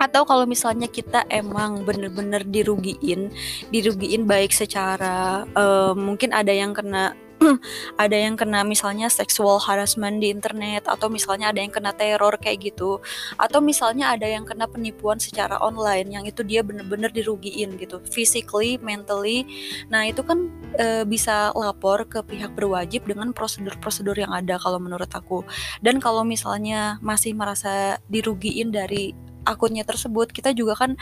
atau 0.00 0.24
kalau 0.24 0.48
misalnya 0.48 0.88
kita 0.88 1.28
emang 1.28 1.84
bener-bener 1.84 2.40
dirugiin 2.40 3.28
dirugiin 3.68 4.24
baik 4.24 4.50
secara 4.56 5.44
uh, 5.52 5.92
mungkin 5.92 6.32
ada 6.32 6.50
yang 6.50 6.72
kena 6.72 7.12
ada 8.04 8.16
yang 8.16 8.36
kena 8.36 8.60
misalnya 8.62 9.08
sexual 9.08 9.56
harassment 9.60 10.20
di 10.20 10.28
internet 10.28 10.84
atau 10.84 11.08
misalnya 11.08 11.48
ada 11.48 11.60
yang 11.60 11.72
kena 11.72 11.92
teror 11.96 12.36
kayak 12.36 12.72
gitu 12.72 13.00
atau 13.40 13.58
misalnya 13.64 14.12
ada 14.12 14.28
yang 14.28 14.44
kena 14.44 14.68
penipuan 14.68 15.16
secara 15.16 15.56
online 15.60 16.08
yang 16.12 16.24
itu 16.28 16.44
dia 16.44 16.60
bener-bener 16.60 17.08
dirugiin 17.08 17.80
gitu 17.80 18.00
physically 18.12 18.76
mentally. 18.84 19.48
Nah 19.88 20.04
itu 20.04 20.20
kan 20.20 20.52
e, 20.76 21.08
bisa 21.08 21.52
lapor 21.56 22.04
ke 22.04 22.20
pihak 22.20 22.52
berwajib 22.52 23.08
dengan 23.08 23.32
prosedur-prosedur 23.32 24.20
yang 24.20 24.32
ada 24.36 24.60
kalau 24.60 24.76
menurut 24.76 25.08
aku. 25.08 25.40
Dan 25.80 25.96
kalau 25.98 26.22
misalnya 26.28 27.00
masih 27.00 27.32
merasa 27.32 27.96
dirugiin 28.12 28.68
dari 28.68 29.29
akunnya 29.44 29.84
tersebut 29.86 30.30
kita 30.30 30.52
juga 30.52 30.76
kan 30.76 30.96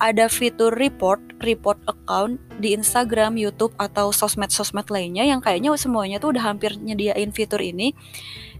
ada 0.00 0.26
fitur 0.28 0.72
report 0.72 1.20
report 1.42 1.78
account 1.88 2.40
di 2.62 2.72
Instagram, 2.72 3.36
YouTube 3.36 3.74
atau 3.76 4.14
sosmed-sosmed 4.14 4.88
lainnya 4.88 5.26
yang 5.26 5.42
kayaknya 5.42 5.74
semuanya 5.76 6.22
tuh 6.22 6.36
udah 6.36 6.52
hampir 6.52 6.76
nyediain 6.78 7.34
fitur 7.34 7.60
ini. 7.60 7.92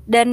Dan 0.02 0.28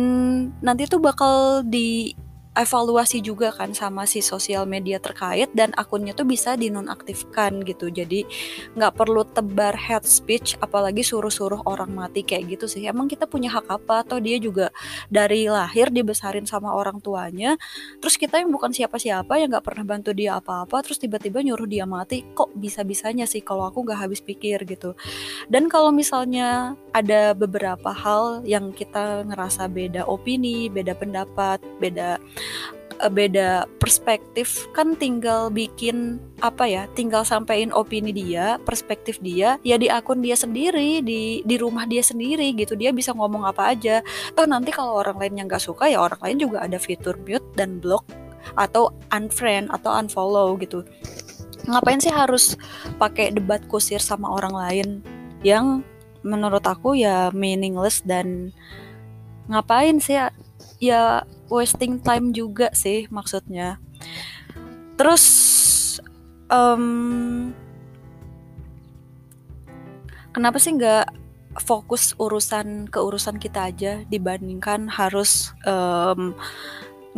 nanti 0.66 0.90
tuh 0.90 0.98
bakal 0.98 1.62
di 1.62 2.18
evaluasi 2.60 3.24
juga 3.24 3.56
kan 3.56 3.72
sama 3.72 4.04
si 4.04 4.20
sosial 4.20 4.68
media 4.68 5.00
terkait 5.00 5.48
dan 5.56 5.72
akunnya 5.80 6.12
tuh 6.12 6.28
bisa 6.28 6.60
dinonaktifkan 6.60 7.64
gitu. 7.64 7.88
Jadi 7.88 8.28
nggak 8.76 9.00
perlu 9.00 9.24
tebar 9.24 9.80
head 9.80 10.04
speech 10.04 10.60
apalagi 10.60 11.00
suruh-suruh 11.00 11.64
orang 11.64 11.96
mati 11.96 12.28
kayak 12.28 12.60
gitu 12.60 12.68
sih. 12.68 12.84
Emang 12.84 13.08
kita 13.08 13.24
punya 13.24 13.48
hak 13.56 13.72
apa? 13.72 14.04
Atau 14.04 14.20
dia 14.20 14.36
juga 14.36 14.76
dari 15.08 15.48
lahir 15.48 15.88
dibesarin 15.88 16.44
sama 16.44 16.76
orang 16.76 17.00
tuanya. 17.00 17.56
Terus 18.04 18.20
kita 18.20 18.44
yang 18.44 18.52
bukan 18.52 18.76
siapa-siapa 18.76 19.40
yang 19.40 19.56
nggak 19.56 19.64
pernah 19.64 19.86
bantu 19.88 20.12
dia 20.12 20.36
apa-apa 20.36 20.84
terus 20.84 21.00
tiba-tiba 21.00 21.40
nyuruh 21.40 21.70
dia 21.70 21.88
mati 21.88 22.28
kok 22.36 22.52
bisa-bisanya 22.60 23.24
sih 23.24 23.40
kalau 23.40 23.72
aku 23.72 23.88
nggak 23.88 24.04
habis 24.04 24.20
pikir 24.20 24.68
gitu. 24.68 25.00
Dan 25.48 25.72
kalau 25.72 25.96
misalnya 25.96 26.76
ada 26.92 27.32
beberapa 27.32 27.96
hal 27.96 28.44
yang 28.44 28.76
kita 28.76 29.24
ngerasa 29.24 29.72
beda 29.72 30.04
opini 30.10 30.68
beda 30.68 30.98
pendapat 30.98 31.62
beda 31.78 32.18
beda 33.08 33.64
perspektif 33.80 34.68
kan 34.76 34.92
tinggal 35.00 35.48
bikin 35.48 36.20
apa 36.44 36.68
ya 36.68 36.84
tinggal 36.92 37.24
sampein 37.24 37.72
opini 37.72 38.12
dia 38.12 38.60
perspektif 38.68 39.24
dia 39.24 39.56
ya 39.64 39.80
di 39.80 39.88
akun 39.88 40.20
dia 40.20 40.36
sendiri 40.36 41.00
di 41.00 41.40
di 41.48 41.56
rumah 41.56 41.88
dia 41.88 42.04
sendiri 42.04 42.52
gitu. 42.60 42.76
Dia 42.76 42.92
bisa 42.92 43.16
ngomong 43.16 43.48
apa 43.48 43.72
aja. 43.72 44.04
Toh 44.36 44.44
nanti 44.44 44.76
kalau 44.76 45.00
orang 45.00 45.16
lain 45.16 45.40
yang 45.40 45.48
nggak 45.48 45.64
suka 45.64 45.88
ya 45.88 46.04
orang 46.04 46.20
lain 46.20 46.38
juga 46.44 46.68
ada 46.68 46.76
fitur 46.76 47.16
mute 47.24 47.46
dan 47.56 47.80
block 47.80 48.04
atau 48.60 48.92
unfriend 49.16 49.72
atau 49.72 49.96
unfollow 49.96 50.60
gitu. 50.60 50.84
Ngapain 51.72 52.04
sih 52.04 52.12
harus 52.12 52.60
pakai 53.00 53.32
debat 53.32 53.64
kusir 53.72 54.04
sama 54.04 54.28
orang 54.28 54.56
lain? 54.56 54.88
Yang 55.40 55.88
menurut 56.20 56.68
aku 56.68 57.00
ya 57.00 57.32
meaningless 57.32 58.04
dan 58.04 58.52
ngapain 59.48 60.04
sih 60.04 60.20
ya, 60.20 60.36
ya 60.84 61.24
wasting 61.50 62.00
time 62.00 62.32
juga 62.32 62.72
sih 62.72 63.10
maksudnya. 63.12 63.82
Terus 64.96 65.26
um, 66.50 67.52
kenapa 70.32 70.62
sih 70.62 70.78
nggak 70.78 71.10
fokus 71.66 72.14
urusan 72.22 72.88
ke 72.88 73.02
urusan 73.02 73.42
kita 73.42 73.74
aja 73.74 73.94
dibandingkan 74.08 74.86
harus 74.88 75.52
um, 75.66 76.38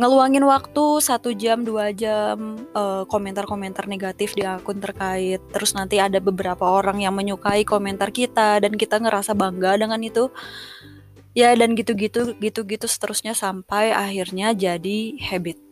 ngeluangin 0.00 0.42
waktu 0.48 1.04
satu 1.04 1.36
jam 1.36 1.68
dua 1.68 1.92
jam 1.92 2.56
komentar 2.72 3.44
komentar-komentar 3.44 3.84
negatif 3.86 4.32
di 4.32 4.42
akun 4.42 4.80
terkait. 4.80 5.38
Terus 5.52 5.76
nanti 5.76 6.00
ada 6.00 6.16
beberapa 6.16 6.64
orang 6.64 7.04
yang 7.04 7.12
menyukai 7.12 7.62
komentar 7.68 8.08
kita 8.08 8.58
dan 8.64 8.72
kita 8.72 8.96
ngerasa 8.96 9.36
bangga 9.36 9.76
dengan 9.76 10.00
itu 10.00 10.32
ya 11.32 11.56
dan 11.56 11.72
gitu-gitu 11.72 12.36
gitu-gitu 12.36 12.86
seterusnya 12.88 13.32
sampai 13.32 13.92
akhirnya 13.92 14.52
jadi 14.52 15.16
habit 15.32 15.71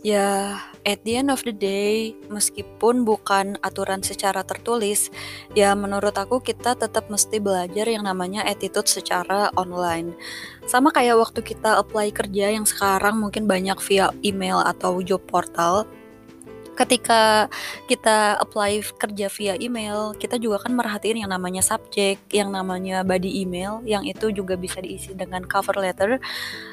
Ya, 0.00 0.56
at 0.88 1.04
the 1.04 1.20
end 1.20 1.28
of 1.28 1.44
the 1.44 1.52
day, 1.52 2.16
meskipun 2.32 3.04
bukan 3.04 3.60
aturan 3.60 4.00
secara 4.00 4.40
tertulis, 4.40 5.12
ya 5.52 5.76
menurut 5.76 6.16
aku 6.16 6.40
kita 6.40 6.72
tetap 6.72 7.12
mesti 7.12 7.36
belajar 7.36 7.84
yang 7.84 8.08
namanya 8.08 8.40
attitude 8.48 8.88
secara 8.88 9.52
online. 9.60 10.16
Sama 10.64 10.88
kayak 10.88 11.20
waktu 11.20 11.44
kita 11.44 11.76
apply 11.84 12.16
kerja 12.16 12.48
yang 12.48 12.64
sekarang 12.64 13.20
mungkin 13.20 13.44
banyak 13.44 13.76
via 13.84 14.08
email 14.24 14.64
atau 14.64 15.04
job 15.04 15.20
portal, 15.28 15.84
ketika 16.80 17.52
kita 17.84 18.40
apply 18.40 18.80
kerja 18.96 19.28
via 19.28 19.54
email, 19.60 20.16
kita 20.16 20.40
juga 20.40 20.64
kan 20.64 20.72
merhatiin 20.72 21.20
yang 21.20 21.30
namanya 21.30 21.60
subjek, 21.60 22.16
yang 22.32 22.48
namanya 22.48 23.04
body 23.04 23.44
email, 23.44 23.84
yang 23.84 24.08
itu 24.08 24.32
juga 24.32 24.56
bisa 24.56 24.80
diisi 24.80 25.12
dengan 25.12 25.44
cover 25.44 25.76
letter. 25.76 26.16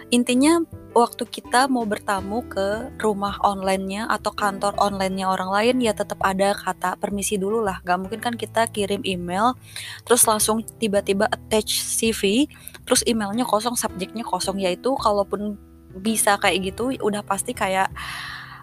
Intinya 0.08 0.64
waktu 0.96 1.28
kita 1.28 1.68
mau 1.68 1.84
bertamu 1.84 2.48
ke 2.48 2.96
rumah 3.04 3.36
online-nya 3.44 4.08
atau 4.08 4.32
kantor 4.32 4.80
online-nya 4.80 5.28
orang 5.28 5.52
lain 5.52 5.76
ya 5.84 5.92
tetap 5.92 6.24
ada 6.24 6.56
kata 6.56 6.96
permisi 6.96 7.36
dulu 7.36 7.60
lah. 7.60 7.84
Gak 7.84 8.00
mungkin 8.00 8.24
kan 8.24 8.34
kita 8.40 8.72
kirim 8.72 9.04
email 9.04 9.60
terus 10.08 10.24
langsung 10.24 10.64
tiba-tiba 10.64 11.28
attach 11.28 11.84
CV, 11.84 12.48
terus 12.88 13.04
emailnya 13.04 13.44
kosong, 13.44 13.76
subjeknya 13.76 14.24
kosong. 14.24 14.64
Yaitu 14.64 14.96
kalaupun 14.96 15.60
bisa 16.00 16.40
kayak 16.40 16.72
gitu 16.72 16.94
udah 17.04 17.26
pasti 17.26 17.52
kayak 17.52 17.92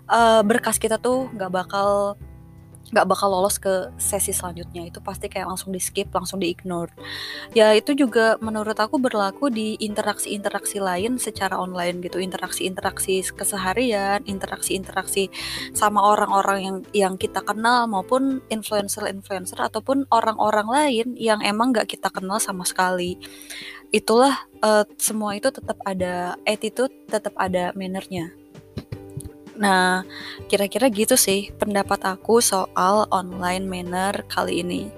uh, 0.08 0.42
berkas 0.44 0.76
kita 0.80 1.00
tuh 1.00 1.30
nggak 1.32 1.52
bakal 1.52 2.18
nggak 2.94 3.10
bakal 3.10 3.32
lolos 3.32 3.56
ke 3.58 3.90
sesi 3.96 4.30
selanjutnya. 4.30 4.86
Itu 4.86 5.00
pasti 5.00 5.26
kayak 5.26 5.50
langsung 5.50 5.72
di 5.72 5.80
skip 5.80 6.12
langsung 6.12 6.38
di 6.38 6.52
ignore. 6.52 6.92
Ya 7.50 7.72
itu 7.72 7.96
juga 7.96 8.36
menurut 8.38 8.78
aku 8.78 9.00
berlaku 9.00 9.48
di 9.48 9.74
interaksi-interaksi 9.80 10.78
lain 10.78 11.16
secara 11.16 11.56
online 11.56 11.98
gitu. 12.04 12.20
Interaksi-interaksi 12.20 13.24
keseharian 13.32 14.22
interaksi-interaksi 14.28 15.32
sama 15.72 16.06
orang-orang 16.06 16.58
yang 16.62 16.76
yang 16.92 17.14
kita 17.16 17.40
kenal 17.42 17.88
maupun 17.88 18.44
influencer-influencer 18.52 19.58
ataupun 19.58 20.06
orang-orang 20.12 20.68
lain 20.68 21.06
yang 21.16 21.40
emang 21.42 21.72
nggak 21.72 21.88
kita 21.96 22.12
kenal 22.12 22.36
sama 22.38 22.62
sekali. 22.62 23.16
Itulah 23.94 24.46
uh, 24.62 24.84
semua 24.98 25.38
itu 25.38 25.50
tetap 25.54 25.78
ada 25.86 26.34
attitude 26.46 26.94
tetap 27.10 27.34
ada 27.38 27.70
mannernya 27.78 28.43
Nah, 29.54 30.02
kira-kira 30.50 30.90
gitu 30.90 31.14
sih 31.14 31.54
pendapat 31.54 32.02
aku 32.02 32.42
soal 32.42 33.06
online 33.14 33.66
manner 33.70 34.26
kali 34.26 34.66
ini. 34.66 34.90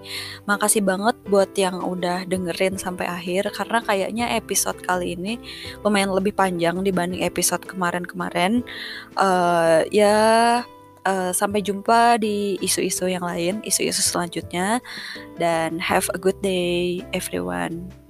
Makasih 0.49 0.81
banget 0.81 1.17
buat 1.29 1.53
yang 1.57 1.85
udah 1.85 2.25
dengerin 2.25 2.81
sampai 2.81 3.05
akhir 3.05 3.53
karena 3.53 3.85
kayaknya 3.85 4.27
episode 4.33 4.81
kali 4.81 5.13
ini 5.17 5.37
lumayan 5.85 6.13
lebih 6.13 6.33
panjang 6.33 6.81
dibanding 6.81 7.21
episode 7.21 7.65
kemarin-kemarin. 7.69 8.65
Uh, 9.21 9.85
ya 9.93 10.17
uh, 11.05 11.33
sampai 11.37 11.61
jumpa 11.61 12.17
di 12.17 12.57
isu-isu 12.65 13.13
yang 13.13 13.23
lain, 13.23 13.61
isu-isu 13.61 14.01
selanjutnya 14.01 14.81
dan 15.37 15.77
have 15.77 16.09
a 16.17 16.19
good 16.19 16.37
day 16.41 17.05
everyone. 17.13 18.06